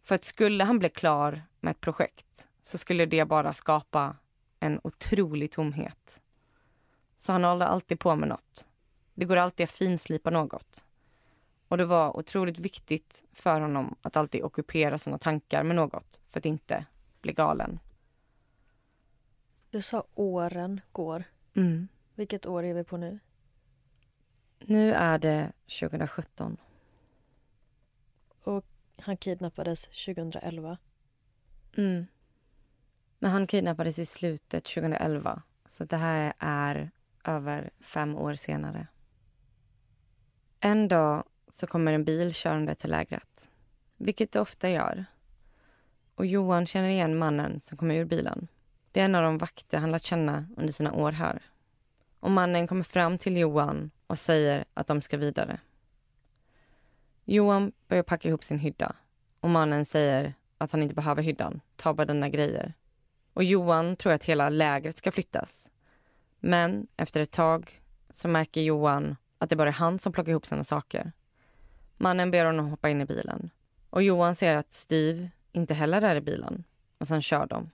[0.03, 4.17] För att skulle han bli klar med ett projekt så skulle det bara skapa
[4.61, 6.21] en otrolig tomhet.
[7.17, 8.67] Så han håller alltid på med något.
[9.15, 10.85] Det går alltid att finslipa något.
[11.69, 16.39] Och det var otroligt viktigt för honom att alltid ockupera sina tankar med något för
[16.41, 16.87] att inte
[17.21, 17.79] bli galen.
[19.71, 21.25] Du sa åren går.
[21.55, 21.89] Mm.
[22.15, 23.19] Vilket år är vi på nu?
[24.59, 26.57] Nu är det 2017.
[28.45, 28.65] Och
[28.97, 30.79] han kidnappades 2011.
[31.77, 32.07] Mm.
[33.19, 35.43] Men han kidnappades i slutet 2011.
[35.67, 36.91] Så det här är
[37.25, 38.87] över fem år senare.
[40.61, 43.49] En dag så kommer en bil körande till lägret,
[43.97, 45.05] vilket det ofta gör.
[46.15, 48.49] Och Johan känner igen mannen som kommer ur bilen.
[48.93, 51.43] Det är en av de vakter han lärt känna under sina år här.
[52.21, 55.61] Och mannen kommer fram till Johan och säger att de ska vidare.
[57.25, 58.97] Johan börjar packa ihop sin hydda
[59.41, 62.75] och mannen säger att han inte behöver hyddan, ta bara dina grejer.
[63.35, 65.71] Och Johan tror att hela lägret ska flyttas.
[66.41, 70.47] Men efter ett tag så märker Johan att det bara är han som plockar ihop
[70.47, 71.13] sina saker.
[71.97, 73.51] Mannen ber honom hoppa in i bilen.
[73.91, 76.65] Och Johan ser att Steve inte heller är i bilen.
[76.99, 77.71] Och sen kör de.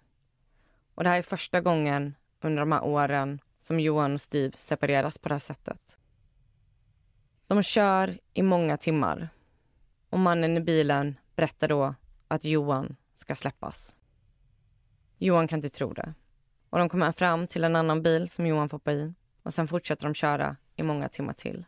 [0.95, 5.19] Och det här är första gången under de här åren som Johan och Steve separeras
[5.19, 5.97] på det här sättet.
[7.47, 9.29] De kör i många timmar.
[10.11, 11.95] Och mannen i bilen berättar då
[12.29, 13.97] att Johan ska släppas.
[15.19, 16.15] Johan kan inte tro det.
[16.71, 19.15] Och de kommer fram till en annan bil som Johan får hoppa i.
[19.43, 21.65] Och sen fortsätter de köra i många timmar till.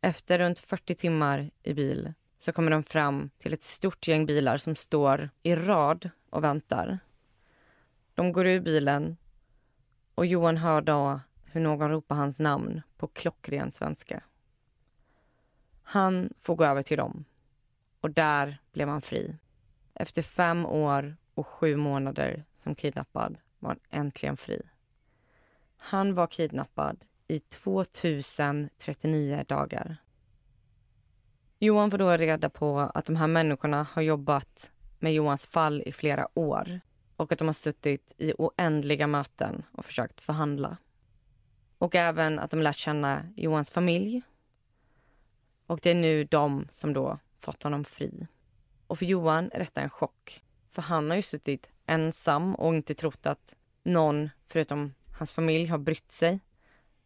[0.00, 4.56] Efter runt 40 timmar i bil så kommer de fram till ett stort gäng bilar
[4.56, 6.98] som står i rad och väntar.
[8.14, 9.16] De går ur bilen
[10.14, 14.22] och Johan hör då hur någon ropar hans namn på klockren svenska.
[15.82, 17.24] Han får gå över till dem
[18.00, 19.36] och där blev han fri.
[19.94, 24.62] Efter fem år och sju månader som kidnappad var han äntligen fri.
[25.76, 29.96] Han var kidnappad i 2039 dagar.
[31.58, 35.92] Johan får då reda på att de här människorna har jobbat med Johans fall i
[35.92, 36.80] flera år
[37.16, 40.76] och att de har suttit i oändliga möten och försökt förhandla.
[41.78, 44.22] Och även att de lärt känna Johans familj.
[45.66, 48.26] Och det är nu de som då fått honom fri.
[48.86, 50.44] Och för Johan är detta en chock.
[50.70, 55.78] För han har ju suttit ensam och inte trott att någon förutom hans familj har
[55.78, 56.40] brytt sig.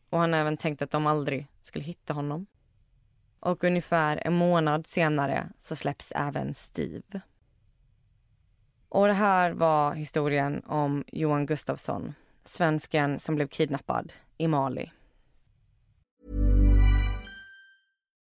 [0.08, 2.46] Och han har även tänkt att de aldrig skulle hitta honom.
[3.40, 7.20] Och ungefär en månad senare så släpps även Steve.
[8.88, 14.92] Och det här var historien om Johan Gustafsson, svensken som blev kidnappad i Mali.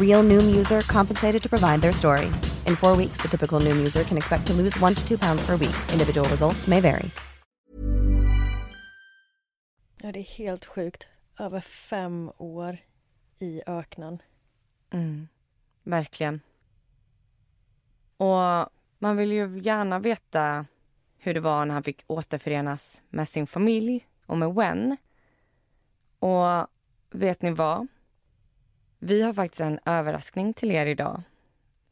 [0.00, 2.26] Real Noom user compensated to provide their story.
[2.66, 5.46] In four weeks, the typical Noom user can expect to lose one to two pounds
[5.46, 5.76] per week.
[5.92, 7.10] Individual results may vary.
[10.02, 11.08] Ja, det är helt sjukt.
[11.38, 12.78] Över fem år
[13.38, 14.18] i öknen.
[14.92, 15.28] Mm,
[15.82, 16.40] verkligen.
[18.16, 20.66] Och man vill ju gärna veta
[21.18, 24.96] hur det var när han fick återförenas med sin familj och med Wen.
[26.18, 26.66] Och
[27.10, 27.86] vet ni vad?
[29.02, 31.22] Vi har faktiskt en överraskning till er idag.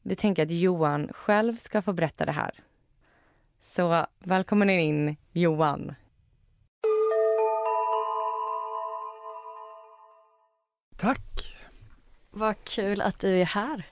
[0.02, 2.54] Vi tänker att Johan själv ska få berätta det här.
[3.60, 5.94] Så välkommen in, Johan.
[10.96, 11.56] Tack!
[12.30, 13.84] Vad kul att du är här.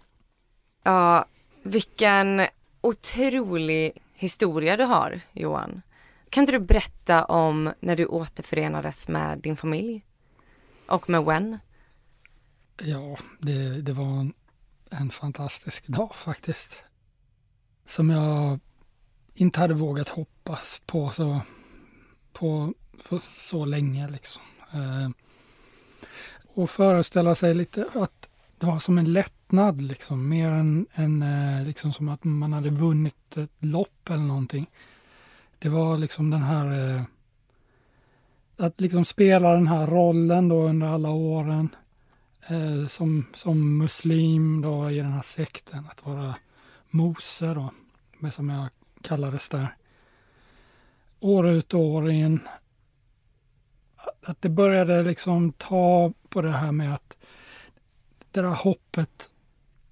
[0.82, 1.26] Ja,
[1.62, 2.46] vilken
[2.80, 5.82] otrolig historia du har, Johan.
[6.30, 10.04] Kan inte du berätta om när du återförenades med din familj?
[10.86, 11.58] Och med Wen?
[12.82, 14.32] Ja, det, det var en,
[14.90, 16.82] en fantastisk dag faktiskt.
[17.86, 18.60] Som jag
[19.34, 21.40] inte hade vågat hoppas på så,
[22.32, 22.74] på,
[23.08, 24.08] på så länge.
[24.08, 24.42] Liksom.
[24.72, 25.08] Eh,
[26.54, 31.66] och föreställa sig lite att det var som en lättnad, liksom, mer än, än eh,
[31.66, 34.70] liksom som att man hade vunnit ett lopp eller någonting.
[35.58, 37.02] Det var liksom den här eh,
[38.56, 41.68] att liksom spela den här rollen då under alla åren
[42.48, 46.34] eh, som, som muslim då i den här sekten, att vara
[46.90, 47.70] Mose då,
[48.30, 48.68] som jag
[49.02, 49.76] kallades där.
[51.20, 52.40] År ut och år in.
[54.22, 57.16] Att det började liksom ta på det här med att
[58.32, 59.30] det där hoppet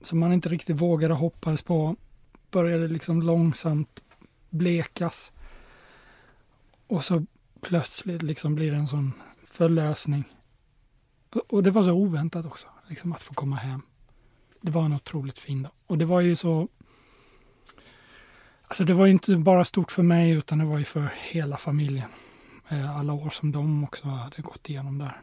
[0.03, 1.97] som man inte riktigt vågade hoppas på
[2.51, 4.01] började liksom långsamt
[4.51, 5.33] blekas.
[6.87, 7.27] Och så
[7.61, 9.13] plötsligt liksom blir det en sån
[9.47, 10.25] förlösning.
[11.35, 13.83] Och det var så oväntat också, liksom att få komma hem.
[14.61, 15.73] Det var en otroligt fin dag.
[15.87, 16.69] Och det var ju så...
[18.63, 22.09] Alltså det var inte bara stort för mig utan det var ju för hela familjen.
[22.69, 25.21] Eh, alla år som de också hade gått igenom där.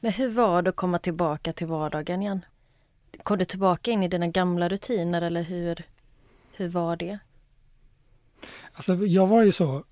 [0.00, 2.44] Men hur var det att komma tillbaka till vardagen igen?
[3.22, 5.84] Kom du tillbaka in i dina gamla rutiner eller hur,
[6.56, 7.18] hur var det?
[8.72, 9.84] Alltså jag var ju så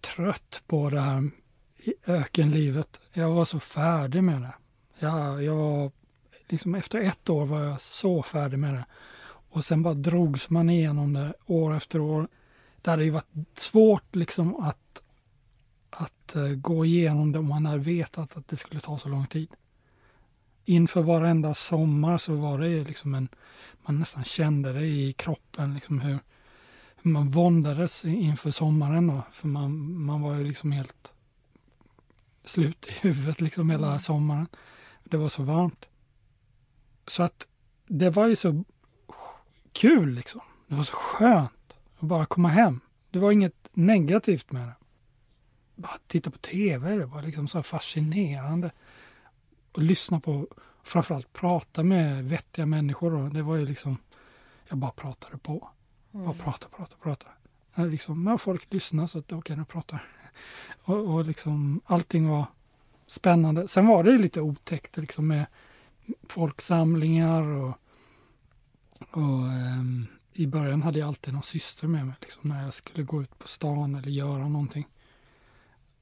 [0.00, 1.30] trött på det här
[2.06, 3.00] ökenlivet.
[3.12, 4.54] Jag var så färdig med det.
[4.98, 5.90] Jag, jag var,
[6.48, 8.84] liksom efter ett år var jag så färdig med det.
[9.50, 12.28] Och sen bara drogs man igenom det år efter år.
[12.82, 15.02] Det hade ju varit svårt liksom att,
[15.90, 19.26] att eh, gå igenom det om man hade vetat att det skulle ta så lång
[19.26, 19.48] tid.
[20.64, 23.28] Inför varenda sommar så var det liksom en,
[23.86, 26.18] man nästan kände det i kroppen liksom hur,
[27.02, 29.22] hur man våndades inför sommaren då.
[29.32, 31.12] För man, man var ju liksom helt
[32.48, 33.98] slut i huvudet liksom hela mm.
[33.98, 34.46] sommaren.
[35.04, 35.88] Det var så varmt.
[37.06, 37.48] Så att
[37.86, 38.64] det var ju så
[39.72, 40.40] kul liksom.
[40.66, 42.80] Det var så skönt att bara komma hem.
[43.10, 44.74] Det var inget negativt med det.
[45.74, 48.70] Bara titta på tv, det var liksom så fascinerande.
[49.72, 50.48] Och lyssna på,
[50.82, 53.10] framförallt prata med vettiga människor.
[53.10, 53.28] Då.
[53.28, 53.98] Det var ju liksom,
[54.68, 55.70] jag bara pratade på.
[56.10, 56.38] Bara mm.
[56.38, 57.26] prata, prata, prata.
[57.76, 60.02] Eh, liksom, ja, folk lyssnade så att okej, okay, nu pratar
[60.82, 62.46] och, och liksom allting var
[63.06, 63.68] spännande.
[63.68, 65.46] Sen var det lite otäckt liksom med
[66.28, 67.78] folksamlingar och,
[69.10, 73.04] och um, i början hade jag alltid någon syster med mig liksom, när jag skulle
[73.04, 74.86] gå ut på stan eller göra någonting.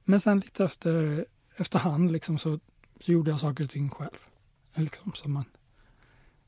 [0.03, 2.59] Men sen lite efter, efterhand liksom, så,
[2.99, 4.27] så gjorde jag saker och ting själv.
[4.73, 5.45] Liksom, så man,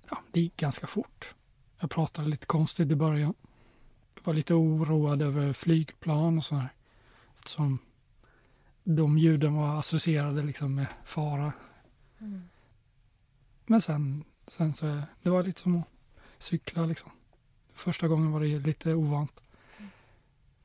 [0.10, 1.36] ja, det gick ganska fort.
[1.80, 3.34] Jag pratade lite konstigt i början.
[4.28, 6.70] Var lite oroad över flygplan och sådär.
[7.38, 7.80] Eftersom
[8.84, 11.54] de ljuden var associerade liksom med fara.
[12.20, 12.50] Mm.
[13.66, 15.88] Men sen, sen så, det var lite som att
[16.38, 17.12] cykla liksom.
[17.74, 19.42] Första gången var det lite ovant.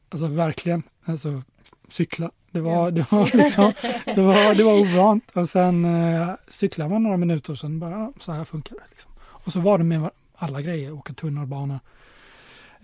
[0.08, 1.42] Alltså verkligen, alltså
[1.88, 2.30] cykla.
[2.50, 3.72] Det var, det var liksom,
[4.04, 5.30] det var, det var ovant.
[5.34, 8.86] Och sen eh, cyklade man några minuter och sen bara, så här funkar det.
[8.90, 9.12] Liksom.
[9.18, 11.80] Och så var det med alla grejer, åka tunnelbana.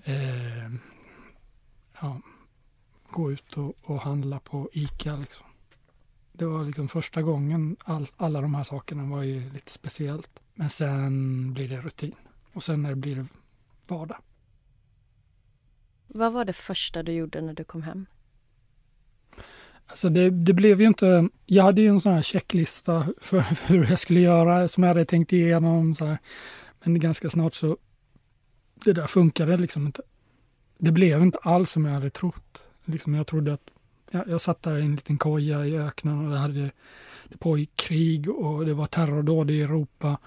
[0.08, 0.70] Eh,
[2.00, 2.20] ja,
[3.10, 5.16] gå ut och, och handla på ICA.
[5.16, 5.46] Liksom.
[6.32, 10.42] Det var liksom första gången all, alla de här sakerna var ju lite speciellt.
[10.54, 12.14] Men sen blir det rutin
[12.52, 13.26] och sen när det blir det
[13.86, 14.18] vardag.
[16.06, 18.06] Vad var det första du gjorde när du kom hem?
[19.86, 21.28] Alltså det, det, blev ju inte...
[21.46, 25.04] Jag hade ju en sån här checklista för hur jag skulle göra som jag hade
[25.04, 25.94] tänkt igenom.
[25.94, 26.18] Så här.
[26.84, 27.76] Men ganska snart så...
[28.84, 30.02] Det där funkade liksom inte.
[30.78, 32.66] Det blev inte alls som jag hade trott.
[32.84, 33.70] Liksom jag trodde att
[34.10, 36.70] jag, jag satt där i en liten koja i öknen och det hade
[37.28, 40.18] det pågick krig och det var terrordåd i Europa.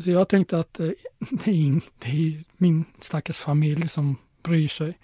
[0.00, 0.86] Så jag tänkte att eh,
[1.44, 4.98] det är, det är min stackars familj som bryr sig.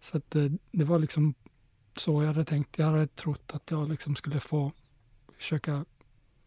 [0.00, 1.34] Så att eh, det var liksom
[1.96, 2.78] så jag hade tänkt.
[2.78, 4.72] Jag hade trott att jag liksom skulle få
[5.38, 5.84] försöka,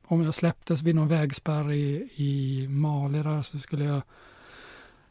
[0.06, 4.02] om jag släpptes vid någon vägspärr i, i Mali där, så skulle jag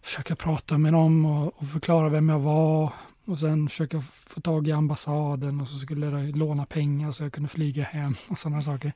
[0.07, 2.93] försöka prata med dem och, och, förklara vem jag var
[3.25, 7.33] och sen försöka få tag i ambassaden och så skulle jag låna pengar så jag
[7.33, 8.93] kunde flyga hem och sådana saker.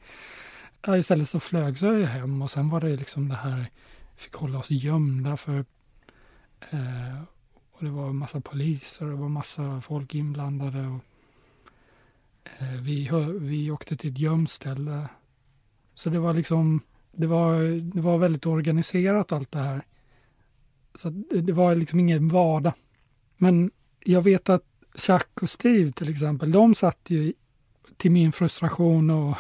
[0.82, 3.70] Ja, istället så flög så jag hem och sen var det liksom det här,
[4.16, 5.64] fick hålla oss gömda för
[6.70, 7.22] eh,
[7.72, 10.86] och det var massa poliser och det var massa folk inblandade.
[10.86, 11.00] Och,
[12.58, 15.08] eh, vi, vi åkte till ett gömställe.
[15.94, 16.80] Så det var liksom,
[17.12, 17.62] det var,
[17.94, 19.82] det var väldigt organiserat allt det här.
[20.94, 22.72] Så det, var liksom ingen vardag.
[23.36, 23.70] Men
[24.00, 24.64] jag vet att
[24.94, 27.32] Chuck och Steve till exempel, de satt ju
[27.96, 29.36] till min frustration och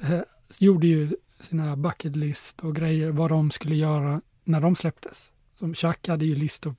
[0.00, 0.20] eh,
[0.60, 5.30] gjorde ju sina bucket list och grejer vad de skulle göra när de släpptes.
[5.54, 6.74] Som Chuck hade ju listor,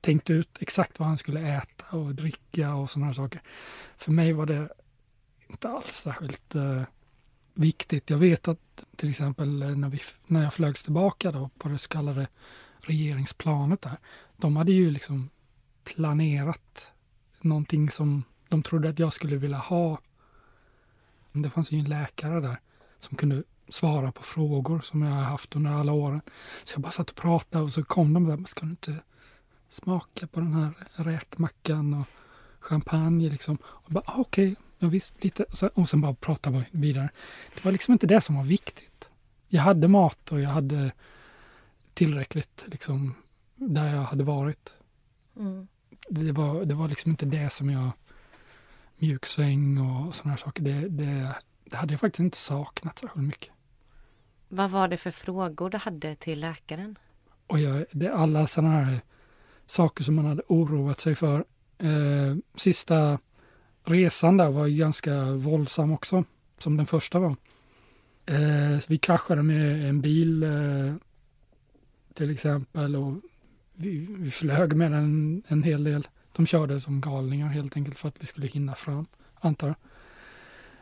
[0.00, 3.42] tänkt ut exakt vad han skulle äta och dricka och sådana saker.
[3.96, 4.68] För mig var det
[5.48, 6.82] inte alls särskilt eh,
[7.54, 8.10] viktigt.
[8.10, 11.88] Jag vet att till exempel när, vi, när jag flögs tillbaka då på det så
[11.88, 12.28] kallade
[12.86, 13.98] regeringsplanet där.
[14.36, 15.30] De hade ju liksom
[15.84, 16.92] planerat
[17.40, 19.98] någonting som de trodde att jag skulle vilja ha.
[21.32, 22.56] Det fanns ju en läkare där
[22.98, 26.20] som kunde svara på frågor som jag har haft under alla åren.
[26.64, 28.96] Så jag bara satt och pratade och så kom de där, ska du inte
[29.68, 32.06] smaka på den här räkmackan och
[32.60, 33.58] champagne liksom?
[33.64, 35.44] Och bara, ah, okej, okay, ja, visst, lite.
[35.44, 37.10] Och sen, och sen bara prata vidare.
[37.54, 39.10] Det var liksom inte det som var viktigt.
[39.48, 40.92] Jag hade mat och jag hade
[41.96, 43.14] tillräckligt liksom
[43.54, 44.74] där jag hade varit.
[45.36, 45.68] Mm
[46.08, 47.90] det, var, det var liksom inte det som jag
[48.98, 50.62] mjuksväng och sådana här saker.
[50.62, 51.34] Det, det,
[51.64, 53.52] det hade jag faktiskt inte saknat särskilt mycket.
[54.48, 56.98] Vad var det för frågor du hade till läkaren?
[57.46, 59.00] Och jag, det är alla sådana här
[59.66, 61.44] saker som man hade oroat sig för.
[61.78, 63.18] Eh, sista
[63.84, 66.24] resan där var ganska våldsam också,
[66.58, 67.36] som den första var.
[68.26, 70.94] Eh, vi kraschade med en bil eh,
[72.16, 73.14] till exempel och
[73.74, 76.08] vi, vi flög med den en hel del.
[76.32, 79.76] De körde som galningar helt enkelt för att vi skulle hinna fram, antar jag.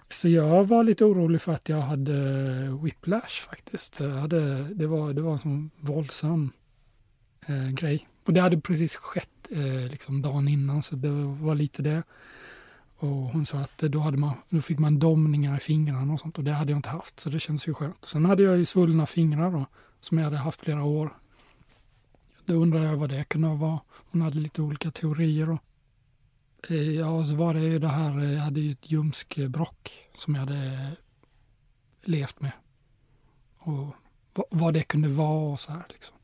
[0.08, 4.00] Så jag var lite orolig för att jag hade whiplash faktiskt.
[4.00, 6.50] Jag hade, det, var, det var en sån våldsam
[7.46, 8.08] eh, grej.
[8.24, 11.10] Och det hade precis skett eh, liksom dagen innan, så det
[11.40, 12.02] var lite det.
[12.96, 16.38] Och hon sa att då, hade man, då fick man domningar i fingrarna och sånt
[16.38, 18.04] och det hade jag inte haft, så det kändes ju skönt.
[18.04, 19.66] Sen hade jag ju svullna fingrar då,
[20.00, 21.12] som jag hade haft flera år
[22.44, 23.80] då undrar jag vad det kunde vara.
[24.10, 25.50] Hon hade lite olika teorier.
[25.50, 25.60] Och,
[26.70, 30.34] eh, ja, så var det ju det här, eh, jag hade ju ett ljumskbråck som
[30.34, 30.92] jag hade
[32.02, 32.52] levt med.
[33.58, 33.94] Och
[34.50, 36.16] vad det kunde vara och så här liksom.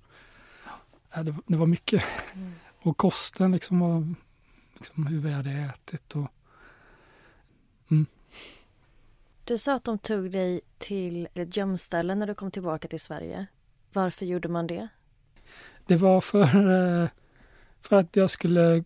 [1.13, 2.05] Ja, det, det var mycket.
[2.35, 2.53] Mm.
[2.83, 4.15] Och kosten liksom var
[4.75, 6.29] liksom hur vi hade ätit och
[7.91, 8.07] mm.
[9.45, 13.47] Du sa att de tog dig till ett gömställe när du kom tillbaka till Sverige.
[13.93, 14.89] Varför gjorde man det?
[15.87, 17.09] Det var för, eh,
[17.81, 18.85] för att jag skulle,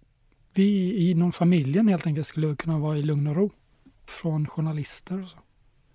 [0.52, 3.50] vi inom familjen helt enkelt skulle kunna vara i lugn och ro
[4.06, 5.38] från journalister och så.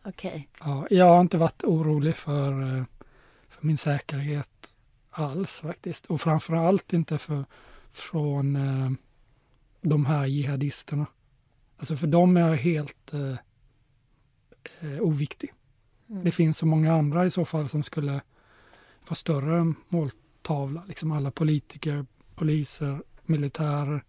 [0.03, 0.29] Okej.
[0.29, 0.71] Okay.
[0.71, 2.83] Ja, jag har inte varit orolig för, eh,
[3.49, 4.73] för min säkerhet
[5.09, 6.05] alls faktiskt.
[6.05, 7.45] Och framför allt inte för,
[7.91, 8.91] från eh,
[9.81, 11.05] de här jihadisterna.
[11.77, 13.35] Alltså för dem är jag helt eh,
[14.99, 15.53] oviktig.
[16.09, 16.23] Mm.
[16.23, 18.21] Det finns så många andra i så fall som skulle
[19.03, 20.09] få större mål,
[20.49, 20.83] tavla.
[20.87, 24.03] Liksom alla politiker, poliser, militärer.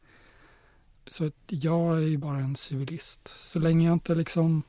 [1.07, 3.29] Så att jag är ju bara en civilist.
[3.29, 4.63] Så länge jag inte liksom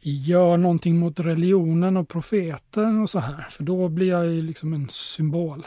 [0.00, 3.40] gör någonting mot religionen och profeten och så här.
[3.42, 5.66] För då blir jag ju liksom en symbol.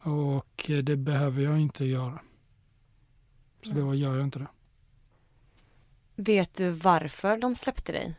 [0.00, 2.20] Och det behöver jag inte göra.
[3.62, 4.48] Så då gör jag inte det.
[6.16, 8.14] Vet du varför de släppte dig?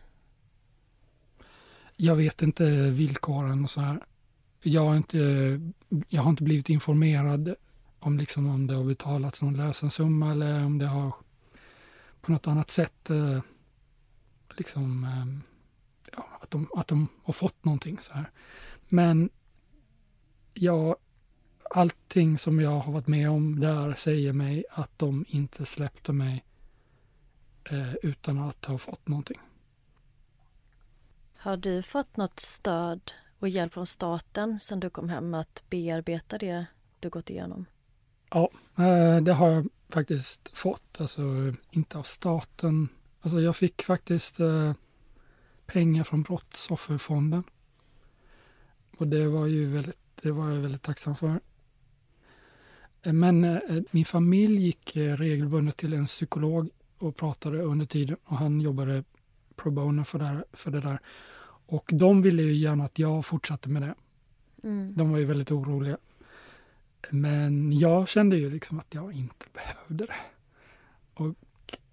[1.95, 3.99] Jag vet inte villkoren och så här
[4.63, 5.17] jag har inte,
[6.09, 7.55] jag har inte blivit informerad
[7.99, 11.13] om, liksom, om det har betalats någon lösensumma eller om det har
[12.21, 13.39] på något annat sätt eh,
[14.57, 15.51] liksom, eh,
[16.11, 17.97] ja, att, de, att de har fått någonting.
[17.99, 18.31] Så här.
[18.89, 19.29] Men
[20.53, 20.95] ja,
[21.69, 26.45] allting som jag har varit med om där säger mig att de inte släppte mig
[27.63, 29.39] eh, utan att ha fått någonting.
[31.37, 33.11] Har du fått något stöd
[33.43, 36.65] och hjälp från staten sen du kom hem att bearbeta det
[36.99, 37.65] du gått igenom?
[38.29, 41.21] Ja, eh, det har jag faktiskt fått, alltså
[41.71, 42.89] inte av staten.
[43.21, 44.73] Alltså jag fick faktiskt eh,
[45.65, 47.43] pengar från Brottsofferfonden.
[48.97, 51.39] Och det var ju väldigt, det var jag väldigt tacksam för.
[53.01, 58.61] Eh, men min familj gick regelbundet till en psykolog och pratade under tiden och han
[58.61, 59.03] jobbade
[59.55, 60.99] pro bono för det, här, för det där.
[61.65, 63.95] Och de ville ju gärna att jag fortsatte med det.
[64.63, 64.95] Mm.
[64.95, 65.97] De var ju väldigt oroliga.
[67.09, 70.15] Men jag kände ju liksom att jag inte behövde det.
[71.13, 71.35] Och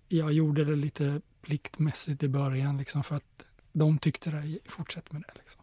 [0.08, 5.22] jag gjorde det lite pliktmässigt i början liksom för att de tyckte det, fortsätt med
[5.22, 5.38] det.
[5.38, 5.62] Liksom.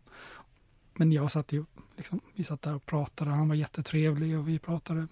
[0.94, 1.66] Men jag satt ju,
[1.98, 5.08] liksom, vi satt där och pratade, han var jättetrevlig och vi pratade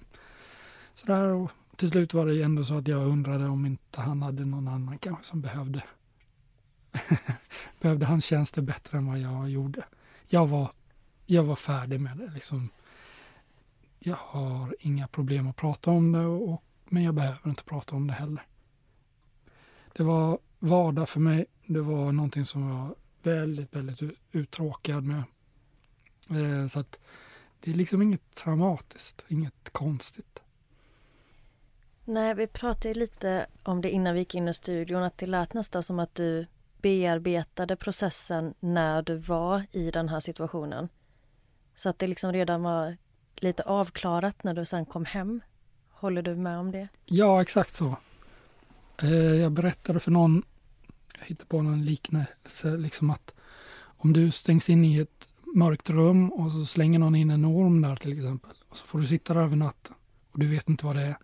[0.93, 4.45] sådär och till slut var det ändå så att jag undrade om inte han hade
[4.45, 5.83] någon annan kanske som behövde
[7.79, 9.85] behövde hans tjänster bättre än vad jag gjorde.
[10.27, 10.71] Jag var,
[11.25, 12.31] jag var färdig med det.
[12.33, 12.69] Liksom.
[13.99, 18.07] Jag har inga problem att prata om det, och, men jag behöver inte prata om
[18.07, 18.43] det heller.
[19.93, 21.45] Det var vardag för mig.
[21.65, 25.23] Det var någonting som jag var väldigt, väldigt uttråkad med.
[26.29, 26.99] Eh, så att
[27.59, 30.43] det är liksom inget traumatiskt, inget konstigt.
[32.05, 35.53] Nej, vi pratade lite om det innan vi gick in i studion, att det lät
[35.53, 36.47] nästan som att du
[36.85, 40.89] bearbetade processen när du var i den här situationen.
[41.75, 42.97] Så att det liksom redan var
[43.35, 45.41] lite avklarat när du sen kom hem.
[45.89, 46.87] Håller du med om det?
[47.05, 47.97] Ja, exakt så.
[48.97, 50.43] Eh, jag berättade för någon,
[51.19, 53.33] jag hittade på någon liknelse, liksom att
[53.81, 57.81] om du stängs in i ett mörkt rum och så slänger någon in en orm
[57.81, 58.51] där till exempel.
[58.69, 59.95] Och så får du sitta där över natten
[60.31, 61.17] och du vet inte vad det är.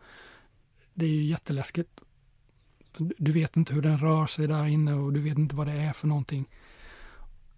[0.93, 2.01] Det är ju jätteläskigt.
[2.97, 5.73] Du vet inte hur den rör sig där inne och du vet inte vad det
[5.73, 6.45] är för någonting.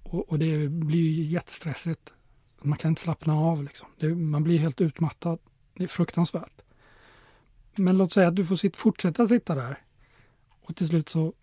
[0.03, 2.13] Och, och det blir jättestressigt.
[2.61, 3.87] Man kan inte slappna av liksom.
[3.99, 5.39] Det, man blir helt utmattad.
[5.73, 6.61] Det är fruktansvärt.
[7.75, 9.77] Men låt säga att du får sitt, fortsätta sitta där.
[10.61, 11.33] Och till slut så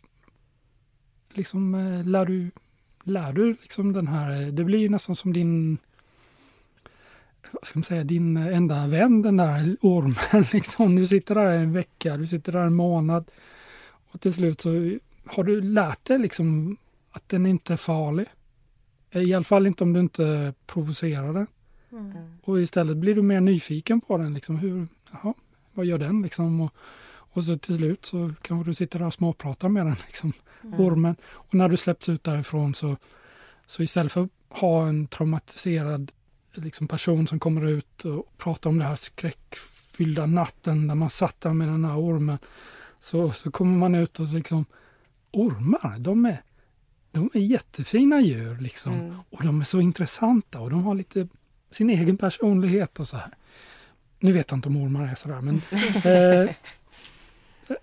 [1.33, 2.51] liksom eh, lär du,
[3.05, 5.79] lär du liksom den här, eh, det blir nästan som din
[7.53, 10.45] vad ska man säga, din eh, enda vän, den där ormen.
[10.53, 10.97] Liksom.
[10.97, 13.31] Du sitter där en vecka, du sitter där en månad.
[14.13, 16.77] Och till slut så har du lärt dig liksom
[17.11, 18.27] att den inte är farlig.
[19.11, 21.47] I alla fall inte om du inte provocerar den.
[21.93, 22.13] Mm.
[22.43, 24.35] Och istället blir du mer nyfiken på den.
[24.35, 25.35] Liksom, hur, jaha,
[25.73, 26.61] vad gör den liksom?
[26.61, 26.75] Och,
[27.11, 30.33] och så till slut så kanske du sitter där och småpratar med den, liksom,
[30.65, 30.81] mm.
[30.81, 31.17] ormen.
[31.25, 32.97] Och när du släpps ut därifrån så,
[33.67, 36.13] så istället för att ha en traumatiserad
[36.53, 41.41] liksom, person som kommer ut och pratar om den här skräckfyllda natten när man satt
[41.41, 42.39] där med den här ormen
[43.01, 44.65] så, så kommer man ut och liksom
[45.31, 46.43] ormar, de är,
[47.11, 48.93] de är jättefina djur liksom.
[48.93, 49.17] Mm.
[49.31, 51.29] Och de är så intressanta och de har lite
[51.71, 53.35] sin egen personlighet och så här.
[54.19, 55.55] Nu vet jag inte om ormar är sådär men
[56.13, 56.55] eh,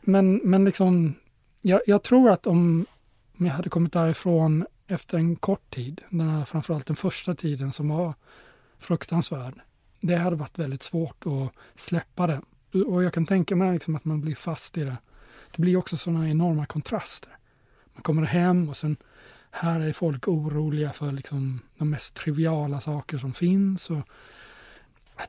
[0.01, 1.15] men, men liksom
[1.61, 2.85] jag, jag, tror att om,
[3.37, 7.71] om jag hade kommit därifrån efter en kort tid, den här, framförallt den första tiden
[7.71, 8.13] som var
[8.79, 9.53] fruktansvärd.
[10.01, 11.51] Det hade varit väldigt svårt att
[11.81, 12.41] släppa det.
[12.83, 14.97] Och jag kan tänka mig liksom att man blir fast i det
[15.55, 17.31] det blir också sådana enorma kontraster.
[17.93, 18.97] Man kommer hem och sen
[19.51, 23.89] här är folk oroliga för liksom de mest triviala saker som finns.
[23.89, 24.01] Och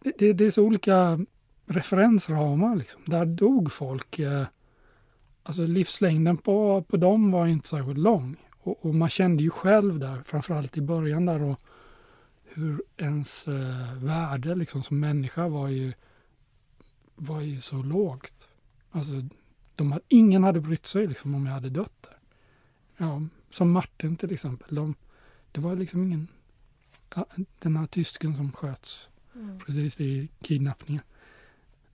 [0.02, 1.18] det, det, det är så olika
[1.66, 2.76] referensramar.
[2.76, 3.02] Liksom.
[3.06, 4.18] Där dog folk.
[4.18, 4.46] Eh,
[5.42, 8.36] alltså livslängden på, på dem var inte särskilt lång.
[8.60, 11.60] Och, och, man kände ju själv där, framförallt i början där, och
[12.44, 15.92] hur ens eh, värde liksom, som människa var ju,
[17.14, 18.48] var ju så lågt.
[18.90, 19.12] Alltså
[19.78, 22.16] de hade, ingen hade brytt sig liksom, om jag hade dött där.
[22.96, 24.74] Ja, som Martin till exempel.
[24.74, 24.94] De,
[25.52, 26.28] det var liksom ingen...
[27.58, 29.58] Den här tysken som sköts mm.
[29.58, 31.02] precis vid kidnappningen.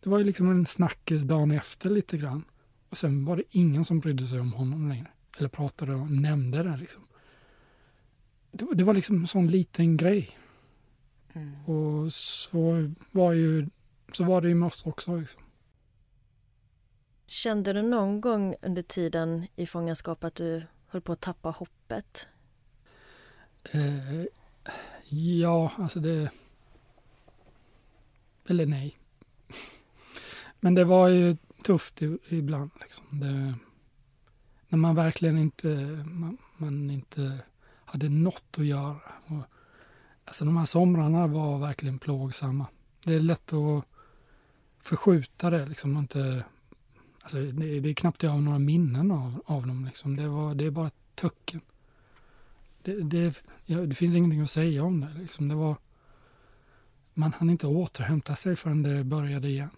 [0.00, 2.44] Det var ju liksom en snackis dagen efter lite grann.
[2.88, 5.10] Och sen var det ingen som brydde sig om honom längre.
[5.38, 7.02] Eller pratade och nämnde det liksom.
[8.50, 10.38] Det, det var liksom en sån liten grej.
[11.32, 11.64] Mm.
[11.64, 13.68] Och så var ju
[14.12, 15.16] så var det ju med oss också.
[15.16, 15.42] Liksom.
[17.26, 22.26] Kände du någon gång under tiden i fångenskap att du höll på att tappa hoppet?
[23.64, 24.24] Eh,
[25.08, 26.30] ja, alltså det...
[28.48, 28.98] Eller nej.
[30.60, 32.70] Men det var ju tufft ibland.
[32.80, 33.20] Liksom.
[33.20, 33.54] Det,
[34.68, 35.68] när man verkligen inte,
[36.04, 37.38] man, man, inte
[37.84, 39.00] hade något att göra.
[39.26, 39.42] Och,
[40.24, 42.66] alltså de här somrarna var verkligen plågsamma.
[43.04, 43.84] Det är lätt att
[44.80, 46.44] förskjuta det, liksom, inte
[47.24, 49.84] Alltså, det, det är knappt jag har några minnen av, av dem.
[49.84, 50.16] Liksom.
[50.16, 51.60] Det, var, det är bara töcken.
[52.82, 55.08] Det, det, ja, det finns ingenting att säga om det.
[55.18, 55.48] Liksom.
[55.48, 55.76] det var,
[57.14, 59.70] man hann inte återhämta sig förrän det började igen.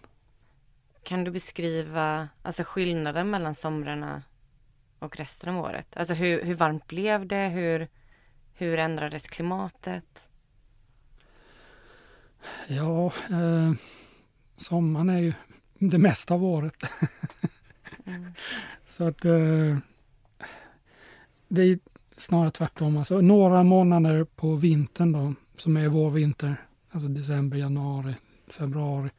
[1.03, 4.23] kan du beskriva alltså skillnaden mellan somrarna
[4.99, 5.97] och resten av året?
[5.97, 7.47] Alltså hur, hur varmt blev det?
[7.47, 7.87] Hur,
[8.53, 10.29] hur ändrades klimatet?
[12.67, 13.73] Ja, eh,
[14.55, 15.33] sommaren är ju
[15.79, 16.75] det mesta av året.
[18.05, 18.31] mm.
[18.85, 19.77] Så att eh,
[21.47, 21.79] det är
[22.17, 22.97] snarare tvärtom.
[22.97, 26.55] Alltså, några månader på vintern då, som är vår vinter,
[26.91, 28.15] alltså december, januari,
[28.47, 29.09] februari.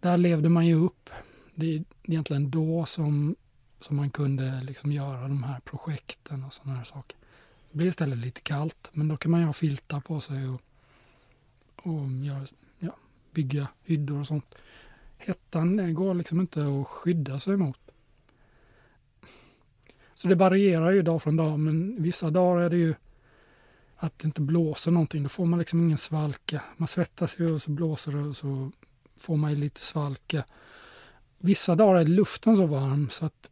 [0.00, 1.10] Där levde man ju upp.
[1.54, 3.36] Det är egentligen då som,
[3.80, 7.16] som man kunde liksom göra de här projekten och sådana här saker.
[7.70, 10.60] Det blir istället lite kallt, men då kan man ju ha filtar på sig och,
[11.76, 12.46] och göra,
[12.78, 12.96] ja,
[13.32, 14.54] bygga hyddor och sånt.
[15.20, 17.78] Hettan går liksom inte att skydda sig mot.
[20.14, 22.94] Så det varierar ju dag från dag, men vissa dagar är det ju
[23.96, 25.22] att det inte blåser någonting.
[25.22, 26.62] Då får man liksom ingen svalka.
[26.76, 28.70] Man svettas ju och så blåser det och så
[29.16, 30.44] får man ju lite svalka.
[31.38, 33.50] Vissa dagar är luften så varm så att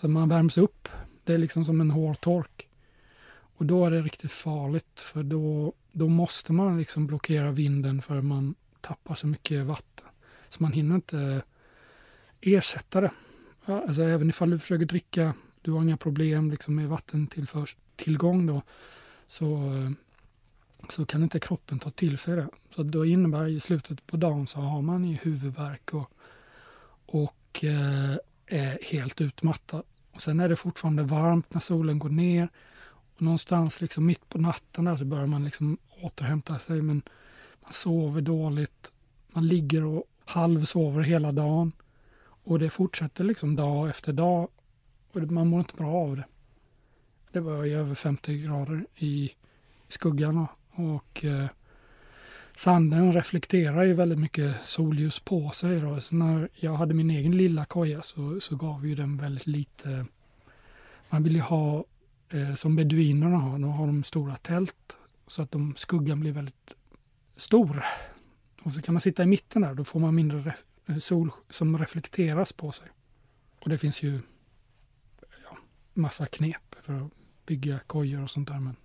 [0.00, 0.88] så man värms upp.
[1.24, 2.68] Det är liksom som en hårtork.
[3.56, 8.20] Och då är det riktigt farligt för då, då måste man liksom blockera vinden för
[8.20, 10.08] man tappar så mycket vatten.
[10.52, 11.42] Så man hinner inte eh,
[12.40, 13.10] ersätta det.
[13.64, 18.62] Alltså även ifall du försöker dricka du har inga problem liksom med vattentillgång då,
[19.26, 19.90] så, eh,
[20.88, 22.48] så kan inte kroppen ta till sig det.
[22.74, 26.10] Så då innebär i slutet på dagen så har man ju huvudvärk och,
[27.06, 29.82] och eh, är helt utmattad.
[30.12, 32.48] Och sen är det fortfarande varmt när solen går ner.
[33.14, 37.02] Och någonstans liksom mitt på natten där så börjar man liksom återhämta sig men
[37.62, 38.92] man sover dåligt.
[39.28, 41.72] Man ligger och halvsover hela dagen.
[42.44, 44.48] Och det fortsätter liksom dag efter dag
[45.12, 46.24] och man mår inte bra av det.
[47.32, 49.30] Det var ju över 50 grader i
[49.88, 51.46] skuggan och eh,
[52.56, 55.80] sanden reflekterar ju väldigt mycket solljus på sig.
[55.80, 56.00] Då.
[56.00, 60.06] Så när jag hade min egen lilla koja så, så gav ju den väldigt lite.
[61.10, 61.84] Man vill ju ha
[62.28, 64.96] eh, som beduinerna har, då har de stora tält
[65.26, 66.76] så att de, skuggan blir väldigt
[67.36, 67.84] stor.
[68.64, 70.54] Och så kan man sitta i mitten där, då får man mindre
[71.00, 72.88] sol som reflekteras på sig.
[73.60, 74.20] Och det finns ju
[75.94, 77.12] massa knep för att
[77.46, 78.60] bygga kojor och sånt där.
[78.60, 78.76] Men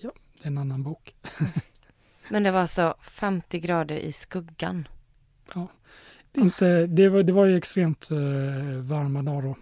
[0.00, 1.14] ja, det är en annan bok.
[2.30, 4.88] men det var alltså 50 grader i skuggan?
[5.54, 5.68] Ja,
[6.32, 8.18] det, inte, det, var, det var ju extremt eh,
[8.80, 9.56] varma dagar då.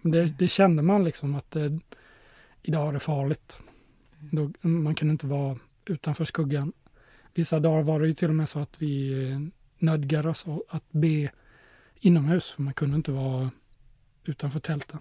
[0.00, 1.80] Men det, det kände man liksom att det,
[2.62, 3.62] idag är det farligt.
[4.18, 6.72] Då, man kan inte vara utanför skuggan.
[7.34, 9.38] Vissa dagar var det ju till och med så att vi eh,
[9.78, 11.30] nödgade oss att be
[12.00, 13.50] inomhus för man kunde inte vara
[14.24, 15.00] utanför tälten.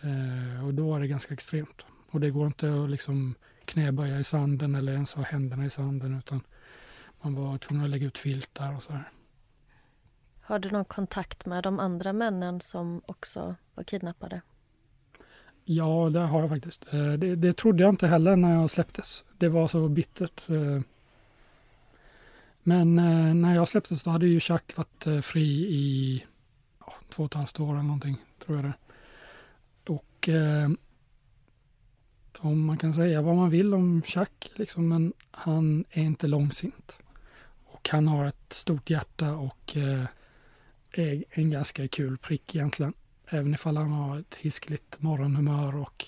[0.00, 1.86] Eh, och då var det ganska extremt.
[2.10, 6.18] Och det går inte att liksom knäböja i sanden eller ens ha händerna i sanden
[6.18, 6.40] utan
[7.22, 9.12] man var tvungen att lägga ut filtar och så här.
[10.40, 14.42] Har du någon kontakt med de andra männen som också var kidnappade?
[15.68, 16.86] Ja, det har jag faktiskt.
[16.92, 19.24] Eh, det, det trodde jag inte heller när jag släpptes.
[19.38, 20.50] Det var så bittert.
[20.50, 20.80] Eh.
[22.62, 26.24] Men eh, när jag släpptes då hade ju Chuck varit fri i
[26.80, 28.72] ja, två och ett halvt år eller någonting, tror jag det.
[29.92, 30.28] Och
[32.38, 36.98] om man kan säga vad man vill om Chuck, liksom, men han är inte långsint.
[37.64, 39.76] Och han har ett stort hjärta och
[40.92, 42.92] är en ganska kul prick egentligen.
[43.28, 46.04] Även ifall han har ett hiskligt morgonhumör och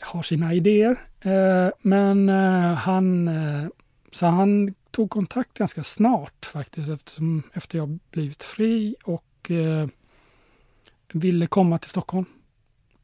[0.00, 1.08] har sina idéer.
[1.20, 3.68] Eh, men eh, han, eh,
[4.12, 9.50] så han tog kontakt ganska snart faktiskt eftersom, efter jag blivit fri och
[11.12, 12.26] ville komma till Stockholm.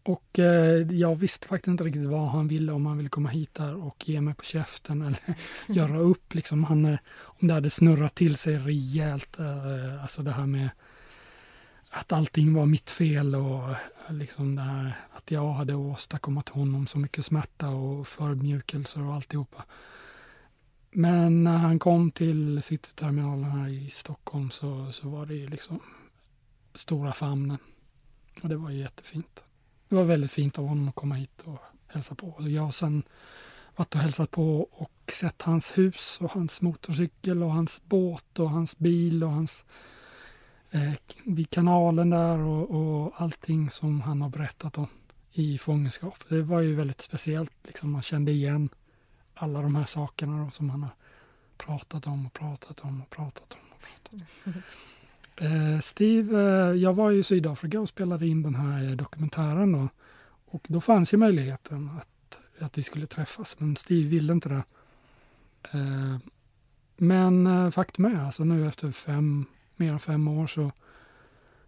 [0.05, 3.55] Och eh, jag visste faktiskt inte riktigt vad han ville, om han ville komma hit
[3.55, 5.21] där och ge mig på käften eller
[5.69, 6.35] göra upp.
[6.35, 10.71] Liksom han, eh, om det hade snurrat till sig rejält, eh, alltså det här med
[11.95, 13.77] att allting var mitt fel och eh,
[14.09, 19.65] liksom det här att jag hade åstadkommit honom så mycket smärta och förödmjukelser och alltihopa.
[20.91, 25.81] Men när han kom till Cityterminalen här i Stockholm så, så var det ju liksom
[26.75, 27.59] stora famnen.
[28.43, 29.45] Och det var ju jättefint.
[29.89, 32.37] Det var väldigt fint av honom att komma hit och hälsa på.
[32.39, 33.03] Jag har sen
[33.77, 38.51] varit och hälsat på och sett hans hus och hans motorcykel och hans båt och
[38.51, 39.65] hans bil och hans
[40.73, 40.93] eh,
[41.25, 44.87] vid kanalen där och, och allting som han har berättat om
[45.33, 46.25] i fångenskap.
[46.29, 47.53] Det var ju väldigt speciellt.
[47.65, 48.69] Liksom man kände igen
[49.35, 50.91] alla de här sakerna som han har
[51.57, 53.61] pratat om och pratat om och pratat om.
[53.73, 54.13] Och pratat
[54.45, 54.53] om.
[55.37, 59.89] Eh, Steve, eh, jag var i Sydafrika och spelade in den här dokumentären då.
[60.47, 64.63] Och då fanns ju möjligheten att, att vi skulle träffas, men Steve ville inte det.
[65.79, 66.19] Eh,
[66.97, 69.47] Men eh, faktum är alltså nu efter fem,
[69.77, 70.73] mer än fem år så,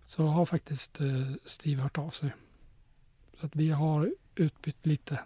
[0.04, 2.32] så har faktiskt eh, Steve hört av sig.
[3.40, 5.20] Så att vi har utbytt lite.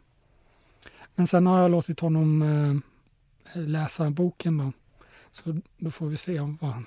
[1.14, 4.72] Men sen har jag låtit honom eh, läsa boken då.
[5.31, 6.87] Så då får vi se om vad han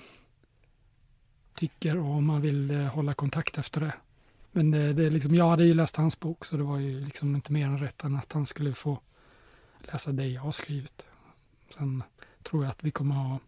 [1.54, 3.92] tycker och om han vill eh, hålla kontakt efter det.
[4.52, 7.00] Men det, det är liksom, jag hade ju läst hans bok så det var ju
[7.00, 9.00] liksom inte mer än rätt än att han skulle få
[9.78, 11.06] läsa det jag har skrivit.
[11.74, 12.02] Sen
[12.42, 13.38] tror jag att vi kommer ha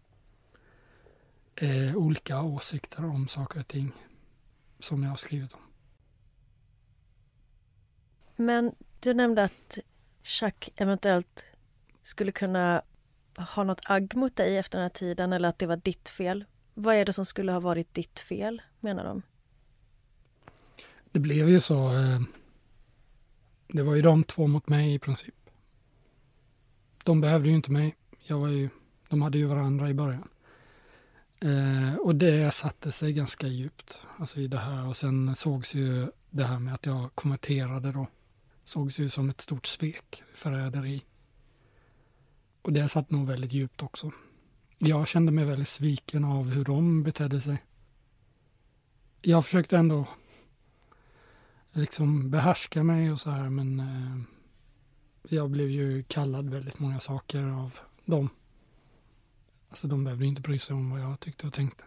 [1.55, 3.91] eh, olika åsikter om saker och ting
[4.79, 5.59] som jag har skrivit om.
[8.35, 9.79] Men du nämnde att
[10.23, 11.45] Chuck eventuellt
[12.01, 12.81] skulle kunna
[13.37, 16.45] ha något agg mot dig efter den här tiden eller att det var ditt fel.
[16.73, 19.21] Vad är det som skulle ha varit ditt fel, menar de?
[21.11, 21.93] Det blev ju så.
[21.93, 22.21] Eh,
[23.67, 25.35] det var ju de två mot mig i princip.
[27.03, 27.95] De behövde ju inte mig.
[28.23, 28.69] Jag var ju,
[29.09, 30.27] de hade ju varandra i början.
[31.45, 34.87] Eh, och det satte sig ganska djupt alltså i det här.
[34.87, 38.07] Och sen sågs ju det här med att jag konverterade då.
[38.63, 41.05] Sågs ju som ett stort svek, förräderi.
[42.61, 44.11] Och det satt nog väldigt djupt också.
[44.77, 47.63] Jag kände mig väldigt sviken av hur de betedde sig.
[49.21, 50.07] Jag försökte ändå
[51.73, 54.21] liksom behärska mig och så här men eh,
[55.35, 58.29] jag blev ju kallad väldigt många saker av dem.
[59.75, 61.83] Alltså de behövde inte bry sig om vad jag tyckte och tänkte.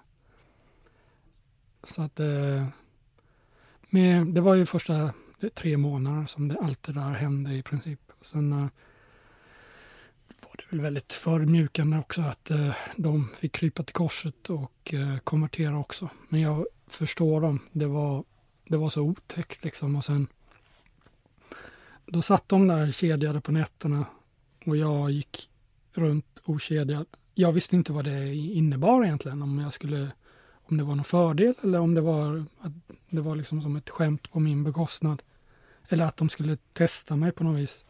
[1.82, 2.66] Så att eh,
[3.90, 5.12] med, det var ju första
[5.54, 8.00] tre månader som det, allt det där hände i princip.
[8.20, 8.68] Sen eh,
[10.42, 15.18] var det väl väldigt förmjukande också att eh, de fick krypa till korset och eh,
[15.18, 16.10] konvertera också.
[16.28, 17.60] Men jag förstår dem.
[17.72, 18.24] Det var,
[18.64, 19.96] det var så otäckt liksom.
[19.96, 20.26] Och sen
[22.06, 24.06] då satt de där kedjade på nätterna
[24.66, 25.50] och jag gick
[25.92, 27.06] runt okedjad.
[27.40, 30.10] Jag visste inte vad det innebar egentligen, om jag skulle
[30.64, 32.72] om det var någon fördel eller om det var, att
[33.10, 35.22] det var liksom som ett skämt på min bekostnad.
[35.88, 37.84] Eller att de skulle testa mig på något vis.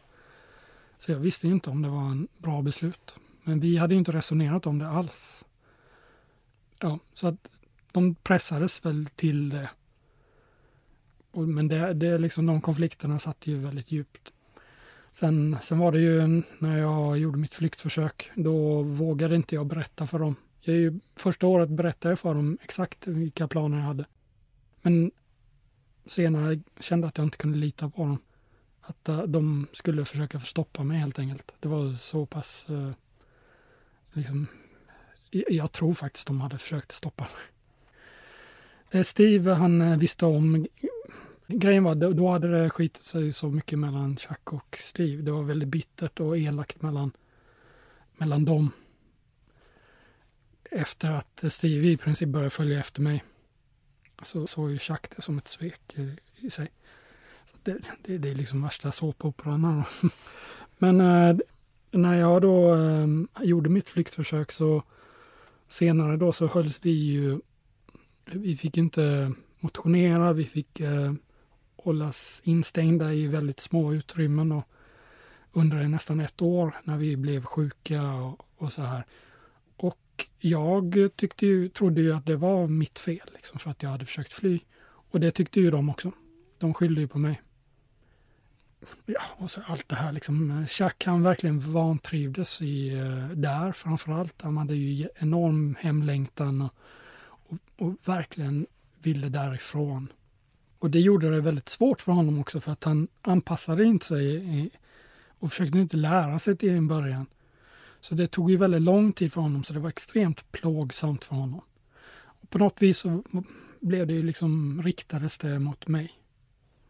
[0.97, 3.15] Så jag visste inte om det var en bra beslut.
[3.43, 5.43] Men vi hade inte resonerat om det alls.
[6.79, 7.49] Ja, så att
[7.91, 9.69] de pressades väl till det.
[11.31, 14.33] Men det, det liksom, de konflikterna satt ju väldigt djupt.
[15.11, 20.07] Sen, sen var det ju när jag gjorde mitt flyktförsök, då vågade inte jag berätta
[20.07, 20.35] för dem.
[20.61, 24.05] Jag ju, första året berättade jag för dem exakt vilka planer jag hade.
[24.81, 25.11] Men
[26.05, 28.17] senare kände jag att jag inte kunde lita på dem.
[28.81, 31.53] Att eh, de skulle försöka stoppa mig helt enkelt.
[31.59, 32.65] Det var så pass...
[32.69, 32.91] Eh,
[34.13, 34.47] liksom,
[35.31, 37.43] jag tror faktiskt de hade försökt stoppa mig.
[38.91, 40.67] Eh, Steve han visste om
[41.51, 45.21] Grejen var, då hade det skitit sig så mycket mellan Chuck och Steve.
[45.21, 47.11] Det var väldigt bittert och elakt mellan,
[48.17, 48.71] mellan dem.
[50.71, 53.23] Efter att Steve i princip började följa efter mig
[54.21, 56.71] så såg ju Chuck det som ett svek i, i sig.
[57.45, 59.83] Så det, det, det, är liksom värsta såpoperan.
[60.77, 61.37] Men äh,
[61.91, 63.07] när jag då äh,
[63.43, 64.83] gjorde mitt flyktförsök så
[65.67, 67.39] senare då så hölls vi ju,
[68.25, 71.13] vi fick inte motionera, vi fick äh,
[71.89, 74.67] hållas instängda i väldigt små utrymmen och
[75.51, 79.05] under nästan ett år när vi blev sjuka och, och så här.
[79.75, 83.89] Och jag tyckte ju, trodde ju att det var mitt fel liksom, för att jag
[83.89, 84.59] hade försökt fly.
[85.11, 86.11] Och det tyckte ju de också.
[86.57, 87.41] De skyllde ju på mig.
[89.05, 90.65] Ja, och så allt det här liksom.
[90.67, 94.41] Chuck han verkligen vantrivdes i, eh, där framförallt.
[94.41, 96.73] Han hade ju enorm hemlängtan och,
[97.27, 98.67] och, och verkligen
[99.01, 100.07] ville därifrån.
[100.79, 104.71] Och det gjorde det väldigt svårt för honom också för att han anpassade inte sig
[105.39, 107.25] och försökte inte lära sig till en början.
[108.01, 111.35] Så det tog ju väldigt lång tid för honom så det var extremt plågsamt för
[111.35, 111.61] honom.
[112.13, 113.23] Och på något vis så
[113.79, 116.11] blev det ju liksom, riktades det mot mig.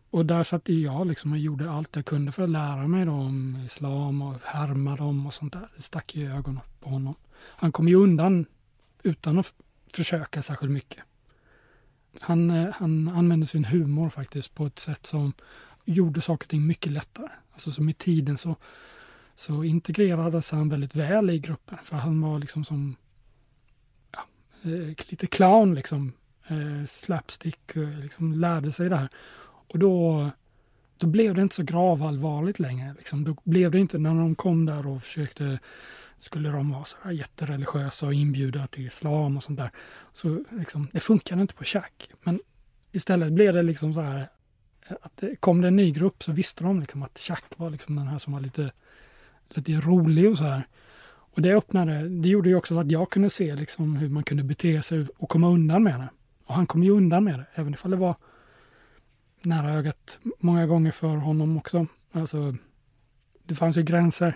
[0.10, 3.12] Och där satt jag liksom och gjorde allt jag kunde för att lära mig då
[3.12, 5.70] om islam och härma dem och sånt där.
[5.76, 7.16] Det stack ju i ögonen på honom.
[7.36, 8.46] Han kom ju undan
[9.04, 9.54] utan att
[9.94, 11.04] försöka särskilt mycket
[12.20, 15.34] han, eh, han använde sin humor faktiskt på ett sätt som
[15.86, 17.30] gjorde saker och ting mycket lättare.
[17.52, 18.56] Alltså som i tiden så,
[19.36, 21.78] så integrerades han väldigt väl i gruppen.
[21.84, 22.96] För han var liksom som
[24.12, 24.20] ja,
[24.64, 26.14] eh, lite clown liksom.
[26.48, 29.10] Eh, slapstick, eh, liksom lärde sig det här.
[29.44, 30.30] Och då,
[31.00, 32.94] då blev det inte så gravallvarligt längre.
[32.98, 33.24] Liksom.
[33.24, 35.60] Då blev det inte när de kom där och försökte
[36.24, 39.72] skulle de vara så här jättereligiösa och inbjuda till islam och sånt där.
[40.14, 42.10] Så liksom, det funkade inte på Chuck.
[42.24, 42.40] Men
[42.92, 44.30] istället blev det liksom så här
[45.02, 47.96] att det kom det en ny grupp så visste de liksom att Chuck var liksom
[47.96, 48.72] den här som var lite,
[49.50, 50.68] lite rolig och så här.
[51.32, 54.44] Och det öppnade, det gjorde ju också att jag kunde se liksom hur man kunde
[54.44, 56.10] bete sig och komma undan med det.
[56.46, 58.16] Och han kom ju undan med det, även ifall det var
[59.42, 61.88] nära ögat många gånger för honom också.
[62.12, 62.56] Alltså,
[63.44, 64.34] det fanns ju gränser.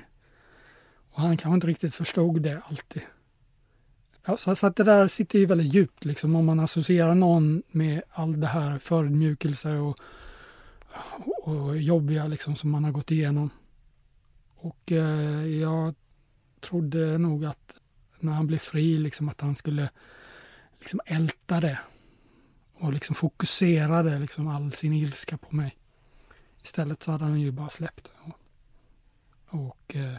[1.14, 3.02] Och han kanske inte riktigt förstod det alltid.
[4.26, 7.64] Ja, så, så att det där sitter ju väldigt djupt, liksom, om man associerar någon
[7.72, 9.98] med all det här förödmjukelse och,
[11.26, 13.50] och, och jobbiga liksom, som man har gått igenom.
[14.56, 15.96] Och eh, jag
[16.60, 17.76] trodde nog att
[18.20, 19.90] när han blev fri, liksom, att han skulle
[20.80, 21.80] liksom älta det
[22.74, 25.78] och liksom fokuserade liksom all sin ilska på mig.
[26.64, 28.40] Istället så hade han ju bara släppt det och,
[29.66, 30.16] och eh,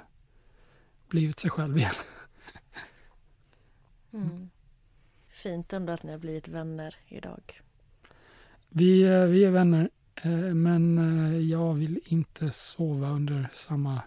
[1.15, 1.95] blivit sig själv igen.
[4.13, 4.51] Mm.
[5.29, 7.63] Fint ändå att ni har blivit vänner idag.
[8.69, 14.03] Vi, eh, vi är vänner, eh, men eh, jag vill inte sova under samma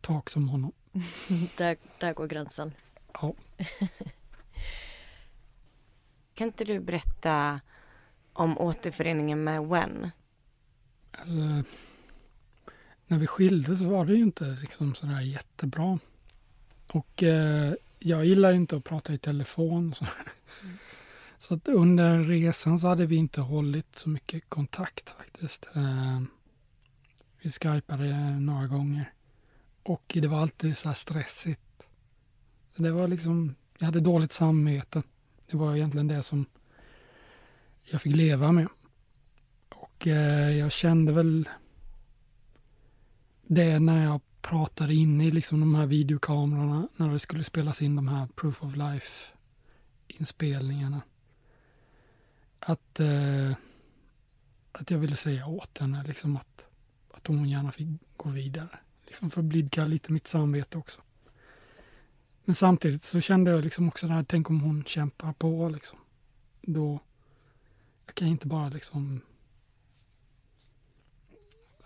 [0.00, 0.72] tak som honom.
[1.56, 2.72] där, där går gränsen.
[3.12, 3.34] Ja.
[6.34, 7.60] Kan inte du berätta
[8.32, 10.10] om återföreningen med Wen?
[11.10, 11.34] Alltså,
[13.06, 15.98] när vi skildes var det ju inte liksom sådär jättebra.
[16.92, 19.94] Och eh, jag gillar inte att prata i telefon.
[19.94, 20.04] Så,
[20.62, 20.76] mm.
[21.38, 25.68] så att under resan så hade vi inte hållit så mycket kontakt faktiskt.
[25.74, 26.22] Eh,
[27.42, 29.12] vi skypade några gånger.
[29.82, 31.60] Och det var alltid så här stressigt.
[32.76, 35.02] Det var liksom, jag hade dåligt samvete.
[35.50, 36.46] Det var egentligen det som
[37.84, 38.68] jag fick leva med.
[39.68, 41.48] Och eh, jag kände väl
[43.46, 47.96] det när jag pratade in i liksom de här videokamerorna när det skulle spelas in
[47.96, 49.32] de här Proof of Life
[50.06, 51.02] inspelningarna.
[52.60, 53.52] Att, eh,
[54.72, 56.66] att jag ville säga åt henne liksom att,
[57.10, 58.78] att hon gärna fick gå vidare.
[59.06, 61.00] Liksom för att blidka lite mitt samvete också.
[62.44, 65.98] Men samtidigt så kände jag liksom också det här, tänk om hon kämpar på liksom.
[66.62, 67.00] Då,
[68.06, 69.20] jag kan inte bara liksom...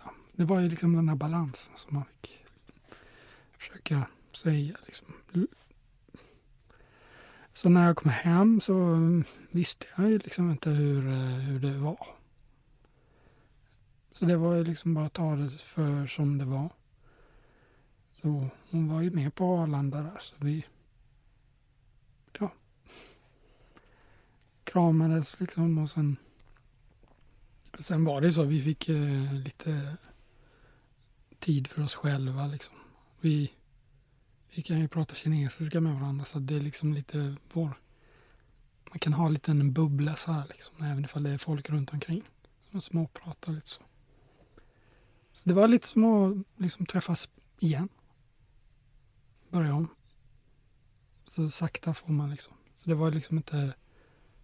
[0.03, 2.42] Ja, det var ju liksom den här balansen som man fick
[3.63, 4.77] försöka säga.
[4.85, 5.07] Liksom.
[7.53, 8.99] Så när jag kom hem så
[9.51, 12.07] visste jag ju liksom inte hur, eh, hur det var.
[14.11, 16.69] Så det var ju liksom bara att ta det för som det var.
[18.21, 20.65] Så hon var ju med på Arlanda där så vi
[22.39, 22.51] ja,
[24.63, 26.17] kramades liksom och sen
[27.79, 29.97] sen var det så vi fick eh, lite
[31.39, 32.75] tid för oss själva liksom.
[33.23, 33.53] Vi,
[34.55, 37.73] vi kan ju prata kinesiska med varandra så det är liksom lite vår
[38.89, 41.93] man kan ha lite en bubbla så här liksom, även ifall det är folk runt
[41.93, 42.23] omkring.
[42.71, 43.81] Som småpratar lite så.
[45.31, 47.89] Så det var lite som att liksom träffas igen
[49.49, 49.87] börja om.
[51.25, 52.53] Så sakta får man liksom.
[52.73, 53.73] Så det var liksom inte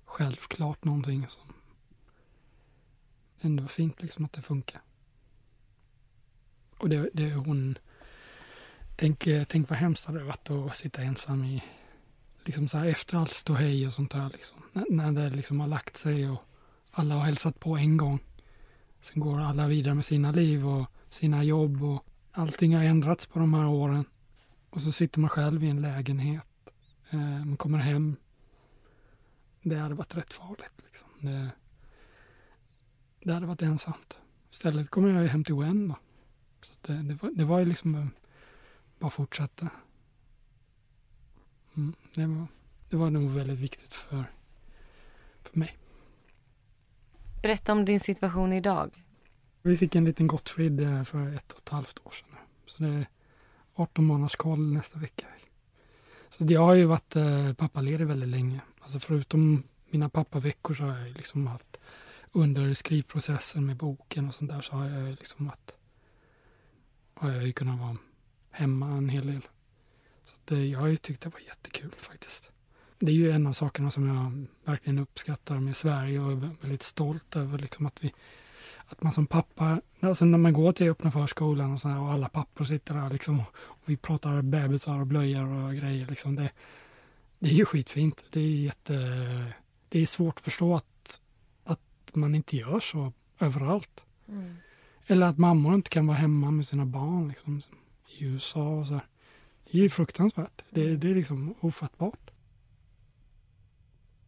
[0.06, 1.54] självklart någonting som
[3.42, 4.82] ändå var fint liksom att det funkar.
[6.78, 7.78] Och det, det hon...
[9.00, 11.64] Tänk, eh, tänk vad hemskt det hade varit att sitta ensam i...
[12.43, 14.58] Liksom så här efter allt ståhej och sånt där liksom.
[14.74, 16.43] När, när det liksom har lagt sig och
[16.91, 18.20] alla har hälsat på en gång.
[19.00, 23.39] Sen går alla vidare med sina liv och sina jobb och allting har ändrats på
[23.39, 24.06] de här åren.
[24.70, 26.43] Och så sitter man själv i en lägenhet.
[27.10, 28.16] Eh, man kommer hem.
[29.62, 30.84] Det hade varit rätt farligt.
[30.86, 31.08] Liksom.
[31.20, 31.50] Det,
[33.24, 34.18] det hade varit ensamt.
[34.52, 35.95] Istället kommer jag hem till Wen då.
[36.62, 38.06] Så det, det, var, det var ju liksom eh,
[39.00, 39.70] bara fortsätta.
[41.78, 42.47] Mm, det, var,
[42.89, 44.24] det var nog väldigt viktigt för,
[45.43, 45.78] för mig.
[47.41, 49.04] Berätta om din situation idag.
[49.62, 52.38] Vi fick en liten Gottfrid eh, för ett och ett halvt år sedan.
[52.66, 53.06] Så det
[53.74, 55.26] 18 månaders koll nästa vecka.
[56.30, 58.62] Så jag har ju varit eh, pappaledig väldigt länge.
[58.80, 61.80] Alltså förutom mina pappaveckor så har jag liksom haft
[62.32, 65.76] under skrivprocessen med boken och sånt där så har jag liksom varit
[67.14, 67.97] har jag ju kunnat vara
[68.52, 69.41] hemma en hel del.
[70.24, 72.52] Så att, eh, jag har ju tyckt det var jättekul faktiskt.
[73.00, 76.84] Det är ju en av sakerna som jag verkligen uppskattar med Sverige och är väldigt
[76.84, 78.14] stolt över liksom att vi
[78.91, 82.12] att man som pappa, alltså när man går till öppna förskolan och, så här, och
[82.12, 86.08] alla pappor sitter där liksom, och vi pratar bebisar och blöjor och grejer.
[86.08, 86.50] Liksom, det,
[87.39, 88.26] det är ju skitfint.
[88.30, 88.93] Det är, jätte,
[89.89, 91.22] det är svårt att förstå att,
[91.64, 94.06] att man inte gör så överallt.
[94.28, 94.56] Mm.
[95.08, 97.62] Eller att mammor inte kan vara hemma med sina barn liksom,
[98.22, 98.93] i USA och så.
[98.93, 99.05] Här.
[99.72, 100.63] Det är ju fruktansvärt.
[100.70, 102.32] Det, det är liksom ofattbart.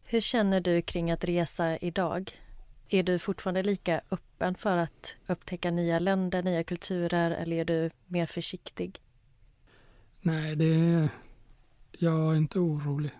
[0.02, 2.30] Hur känner du kring att resa idag?
[2.88, 7.90] Är du fortfarande lika öppen för att upptäcka nya länder, nya kulturer eller är du
[8.06, 9.00] mer försiktig?
[10.20, 11.08] Nej, det är,
[11.90, 13.10] Jag är inte orolig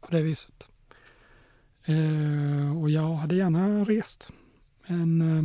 [0.00, 0.68] på det viset.
[1.84, 4.32] Eh, och jag hade gärna rest.
[4.86, 5.44] Men eh,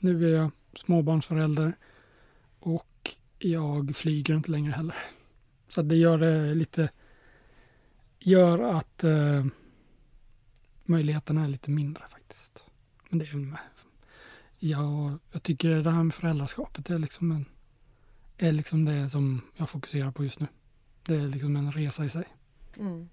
[0.00, 1.76] nu är jag småbarnsförälder
[2.58, 2.86] och
[3.44, 4.96] jag flyger inte längre heller.
[5.68, 6.90] Så det gör det lite,
[8.18, 9.46] gör att eh,
[10.84, 12.64] möjligheterna är lite mindre faktiskt.
[13.08, 13.60] Men det är,
[14.58, 17.44] ja, jag tycker det här med föräldraskapet är liksom, en,
[18.38, 20.46] är liksom det som jag fokuserar på just nu.
[21.06, 22.24] Det är liksom en resa i sig.
[22.78, 23.08] Mm.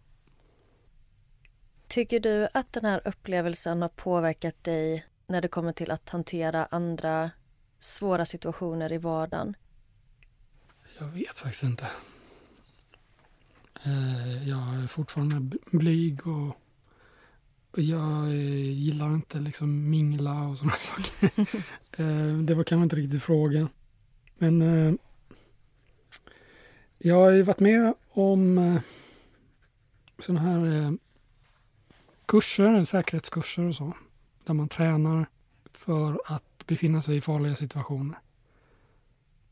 [1.88, 6.66] Tycker du att den här upplevelsen har påverkat dig när det kommer till att hantera
[6.66, 7.32] andra
[7.80, 9.56] svåra situationer i vardagen?
[11.00, 11.88] Jag vet faktiskt inte.
[13.84, 16.56] Eh, jag är fortfarande blyg och,
[17.76, 21.32] jag eh, gillar inte liksom mingla och sådana saker.
[21.92, 23.70] Eh, det var kanske inte riktigt frågan.
[24.38, 24.62] Men
[26.98, 28.80] jag har ju varit med om
[30.20, 30.98] sådana här
[32.26, 33.94] kurser, säkerhetskurser och så.
[34.44, 35.26] Där man tränar
[35.74, 38.18] för att befinna sig i farliga situationer.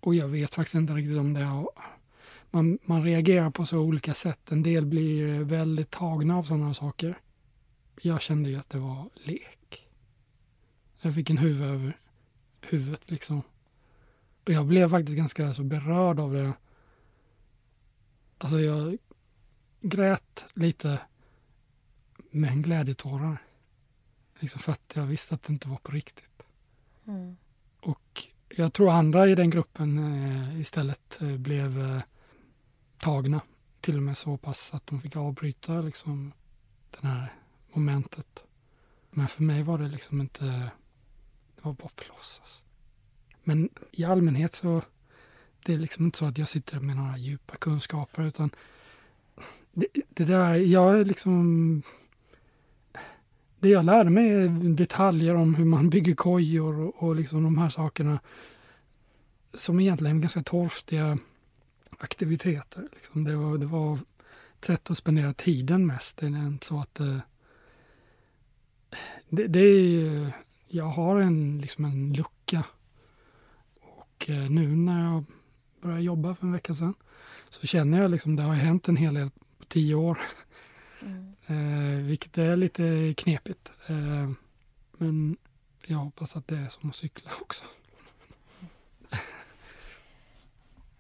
[0.08, 1.66] Och jag vet faktiskt inte riktigt om det.
[2.52, 4.52] Man, man reagerar på så olika sätt.
[4.52, 7.18] En del blir väldigt tagna av sådana saker.
[8.02, 9.88] Jag kände ju att det var lek.
[11.02, 11.98] Jag fick en huvud över
[12.62, 13.42] huvudet liksom.
[14.46, 16.54] Och jag blev faktiskt ganska så berörd av det.
[18.38, 18.98] Alltså jag
[19.82, 21.00] grät lite
[22.32, 23.38] med en glädjetårar.
[24.40, 26.48] Liksom för att jag visste att det inte var på riktigt.
[27.08, 27.38] Mm.
[28.60, 32.02] Jag tror andra i den gruppen eh, istället eh, blev eh,
[32.98, 33.42] tagna.
[33.82, 36.34] Till och med så pass att de fick avbryta liksom
[36.92, 37.34] det här
[37.74, 38.44] momentet.
[39.10, 40.46] Men för mig var det liksom inte,
[41.56, 42.42] det var bara förlås.
[43.44, 44.82] Men i allmänhet så,
[45.66, 48.50] det är liksom inte så att jag sitter med några djupa kunskaper utan
[49.72, 51.82] det, det där, jag är liksom
[53.60, 57.58] det jag lärde mig är detaljer om hur man bygger kojor och, och liksom de
[57.58, 58.20] här sakerna
[59.54, 61.18] som egentligen är ganska torftiga
[61.98, 62.88] aktiviteter.
[62.94, 64.00] Liksom det, var, det var
[64.58, 66.18] ett sätt att spendera tiden mest.
[66.18, 67.18] Det är inte så att eh,
[69.30, 70.32] det, det är,
[70.68, 72.64] jag har en, liksom en lucka.
[73.82, 75.24] Och eh, nu när jag
[75.82, 76.94] började jobba för en vecka sedan
[77.50, 80.18] så känner jag liksom det har hänt en hel del på tio år.
[81.02, 81.34] Mm.
[81.48, 83.74] Eh, vilket är lite knepigt.
[83.88, 84.32] Eh,
[84.98, 85.38] men
[85.86, 87.64] jag hoppas att det är som att cykla också.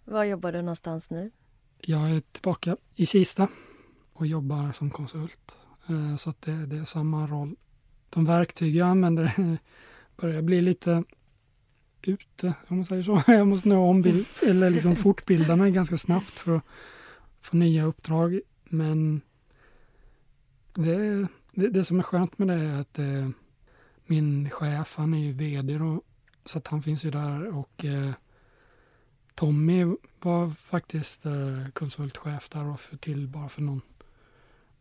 [0.03, 1.31] Var jobbar du någonstans nu?
[1.81, 3.47] Jag är tillbaka i Kista
[4.13, 5.57] och jobbar som konsult.
[5.89, 7.55] Eh, så att det, det, är samma roll.
[8.09, 9.33] De verktyg jag använder
[10.17, 11.03] börjar bli lite
[12.01, 13.21] ute, om man säger så.
[13.31, 16.63] Jag måste nog ombild, eller liksom fortbilda mig ganska snabbt för att
[17.41, 18.39] få nya uppdrag.
[18.63, 19.21] Men
[20.83, 23.29] det, det, det, som är skönt med det är att eh,
[24.05, 26.01] min chef, han är ju VD då,
[26.45, 28.11] så att han finns ju där och eh,
[29.35, 29.85] Tommy
[30.19, 33.81] var faktiskt eh, konsultchef där och för till bara för någon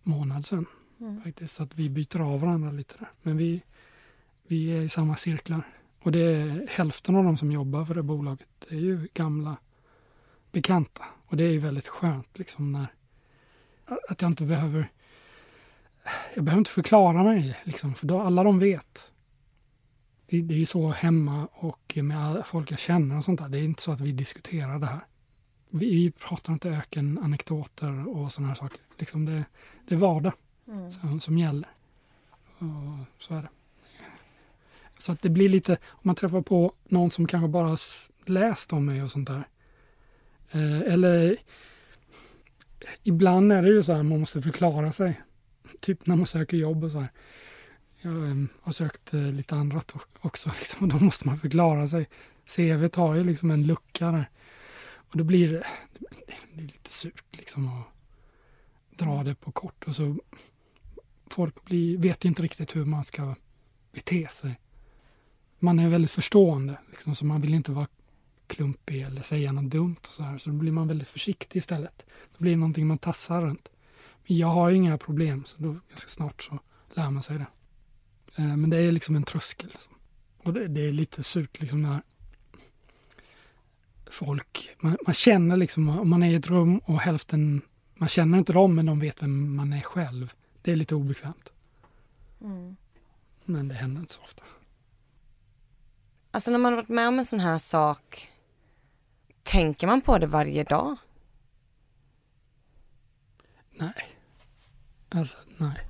[0.03, 0.67] månad sedan.
[1.01, 1.23] Mm.
[1.23, 3.09] Faktiskt, så att vi byter av varandra lite där.
[3.23, 3.63] Men vi,
[4.47, 5.63] vi är i samma cirklar.
[6.03, 9.57] Och det är hälften av de som jobbar för det bolaget det är ju gamla
[10.53, 11.05] bekanta.
[11.27, 12.87] Och det är ju väldigt skönt liksom när
[14.09, 14.91] att jag inte behöver
[16.35, 19.13] jag behöver inte förklara mig, liksom, för då, alla de vet.
[20.27, 23.49] Det, det är ju så hemma och med folk jag känner och sånt där.
[23.49, 25.01] Det är inte så att vi diskuterar det här.
[25.71, 28.81] Vi, vi pratar inte öken, anekdoter och sådana här saker.
[28.99, 29.45] Liksom det,
[29.89, 30.33] det är vardag
[30.69, 30.91] mm.
[30.91, 31.69] som, som gäller.
[32.59, 33.49] Och så är det.
[34.99, 37.77] Så att det blir lite, om man träffar på någon som kanske bara
[38.25, 39.45] läst om mig och sånt där.
[40.51, 41.37] Eh, eller
[43.03, 45.21] ibland är det ju så här man måste förklara sig
[45.81, 47.09] typ när man söker jobb och så här.
[48.01, 52.09] Jag um, har sökt uh, lite annat också liksom, och då måste man förklara sig.
[52.57, 54.31] CV har ju liksom en lucka där.
[55.11, 55.67] Och då blir det,
[55.99, 57.87] det blir lite surt liksom att
[58.99, 60.17] dra det på kort och så
[61.31, 63.35] folk blir, vet inte riktigt hur man ska
[63.93, 64.61] bete sig.
[65.59, 67.87] Man är väldigt förstående liksom, så man vill inte vara
[68.47, 70.39] klumpig eller säga något dumt och så här.
[70.39, 72.07] Så då blir man väldigt försiktig istället.
[72.37, 73.71] Då blir det någonting man tassar runt.
[74.27, 76.59] Jag har inga problem, så då ganska snart så
[76.95, 77.47] lär man sig det.
[78.43, 79.69] Eh, men det är liksom en tröskel.
[79.69, 79.93] Liksom.
[80.39, 82.03] Och det, det, är lite surt liksom när
[84.07, 87.63] folk, man, man, känner liksom, om man är i ett rum och hälften,
[87.95, 90.33] man känner inte dem men de vet vem man är själv.
[90.63, 91.53] Det är lite obekvämt.
[92.41, 92.77] Mm.
[93.45, 94.43] Men det händer inte så ofta.
[96.31, 98.33] Alltså när man har varit med om en sån här sak,
[99.43, 100.97] tänker man på det varje dag?
[103.71, 104.16] Nej.
[105.09, 105.89] Alltså, nej.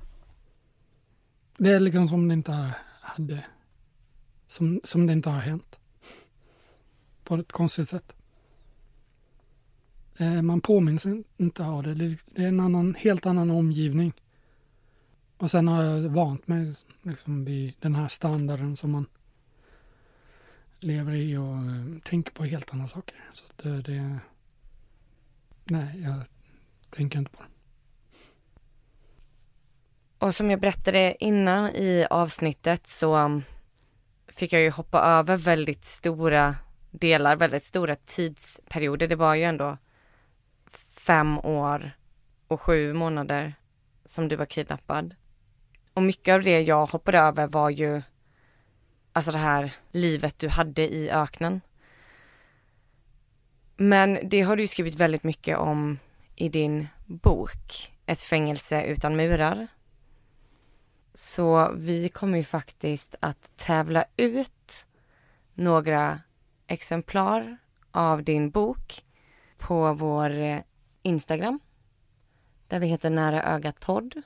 [1.57, 3.45] Det är liksom som det inte hade...
[4.47, 5.79] Som, som det inte har hänt.
[7.23, 8.15] På ett konstigt sätt.
[10.17, 11.05] Eh, man påminns
[11.37, 11.93] inte av det.
[11.93, 14.13] Det är en annan, helt annan omgivning.
[15.37, 19.05] Och sen har jag vant mig liksom vid den här standarden som man
[20.79, 23.15] lever i och eh, tänker på helt andra saker.
[23.33, 24.19] Så det, eh, det...
[25.63, 26.21] Nej, jag
[26.89, 27.49] tänker inte på det.
[30.19, 33.41] Och som jag berättade innan i avsnittet så
[34.27, 36.55] fick jag ju hoppa över väldigt stora
[36.91, 39.07] delar, väldigt stora tidsperioder.
[39.07, 39.77] Det var ju ändå
[40.89, 41.91] fem år
[42.47, 43.53] och sju månader
[44.05, 45.15] som du var kidnappad.
[45.93, 48.01] Och mycket av det jag hoppade över var ju
[49.13, 51.61] alltså det här livet du hade i öknen.
[53.75, 55.99] Men det har du skrivit väldigt mycket om
[56.35, 59.67] i din bok Ett fängelse utan murar.
[61.17, 64.85] Så vi kommer ju faktiskt att tävla ut
[65.53, 66.21] några
[66.67, 67.57] exemplar
[67.91, 69.05] av din bok
[69.57, 70.59] på vår eh,
[71.01, 71.59] Instagram
[72.67, 74.21] där vi heter Nära ögat podd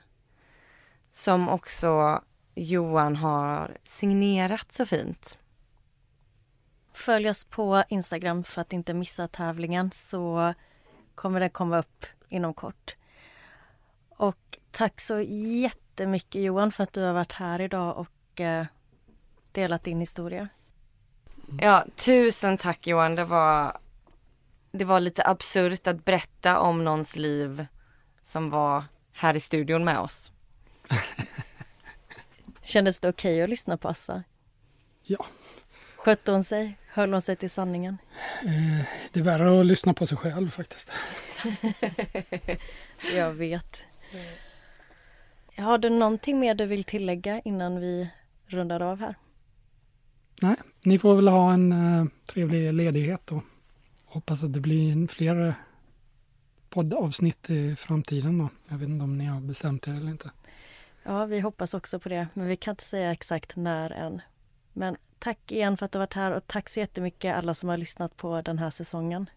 [1.10, 2.22] som också
[2.54, 5.38] Johan har signerat så fint.
[6.92, 10.54] Följ oss på Instagram för att inte missa tävlingen så
[11.14, 12.96] kommer den komma upp inom kort.
[14.08, 15.81] Och tack så jättemycket
[16.30, 18.66] Johan för att du har varit här idag och eh,
[19.52, 20.48] delat din historia.
[21.60, 23.14] Ja, tusen tack Johan.
[23.14, 23.78] Det var,
[24.72, 27.66] det var lite absurt att berätta om någons liv
[28.22, 30.32] som var här i studion med oss.
[32.62, 34.22] Kändes det okej okay att lyssna på Assa?
[35.02, 35.26] Ja.
[35.96, 36.78] Skötte hon sig?
[36.88, 37.98] Höll hon sig till sanningen?
[38.42, 40.92] Eh, det är värre att lyssna på sig själv faktiskt.
[43.14, 43.82] Jag vet.
[45.56, 48.10] Har du någonting mer du vill tillägga innan vi
[48.46, 49.14] rundar av här?
[50.42, 53.42] Nej, ni får väl ha en uh, trevlig ledighet och
[54.04, 55.54] hoppas att det blir fler
[56.70, 58.48] poddavsnitt i framtiden då.
[58.68, 60.30] Jag vet inte om ni har bestämt er eller inte.
[61.02, 64.20] Ja, vi hoppas också på det, men vi kan inte säga exakt när än.
[64.72, 67.76] Men tack igen för att du varit här och tack så jättemycket alla som har
[67.76, 69.30] lyssnat på den här säsongen.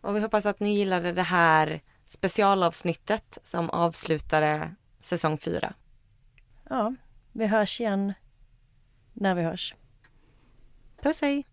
[0.00, 5.74] Och vi hoppas att ni gillade det här specialavsnittet som avslutade säsong fyra.
[6.68, 6.94] Ja,
[7.32, 8.12] vi hörs igen
[9.12, 9.74] när vi hörs.
[11.02, 11.44] Puss hej!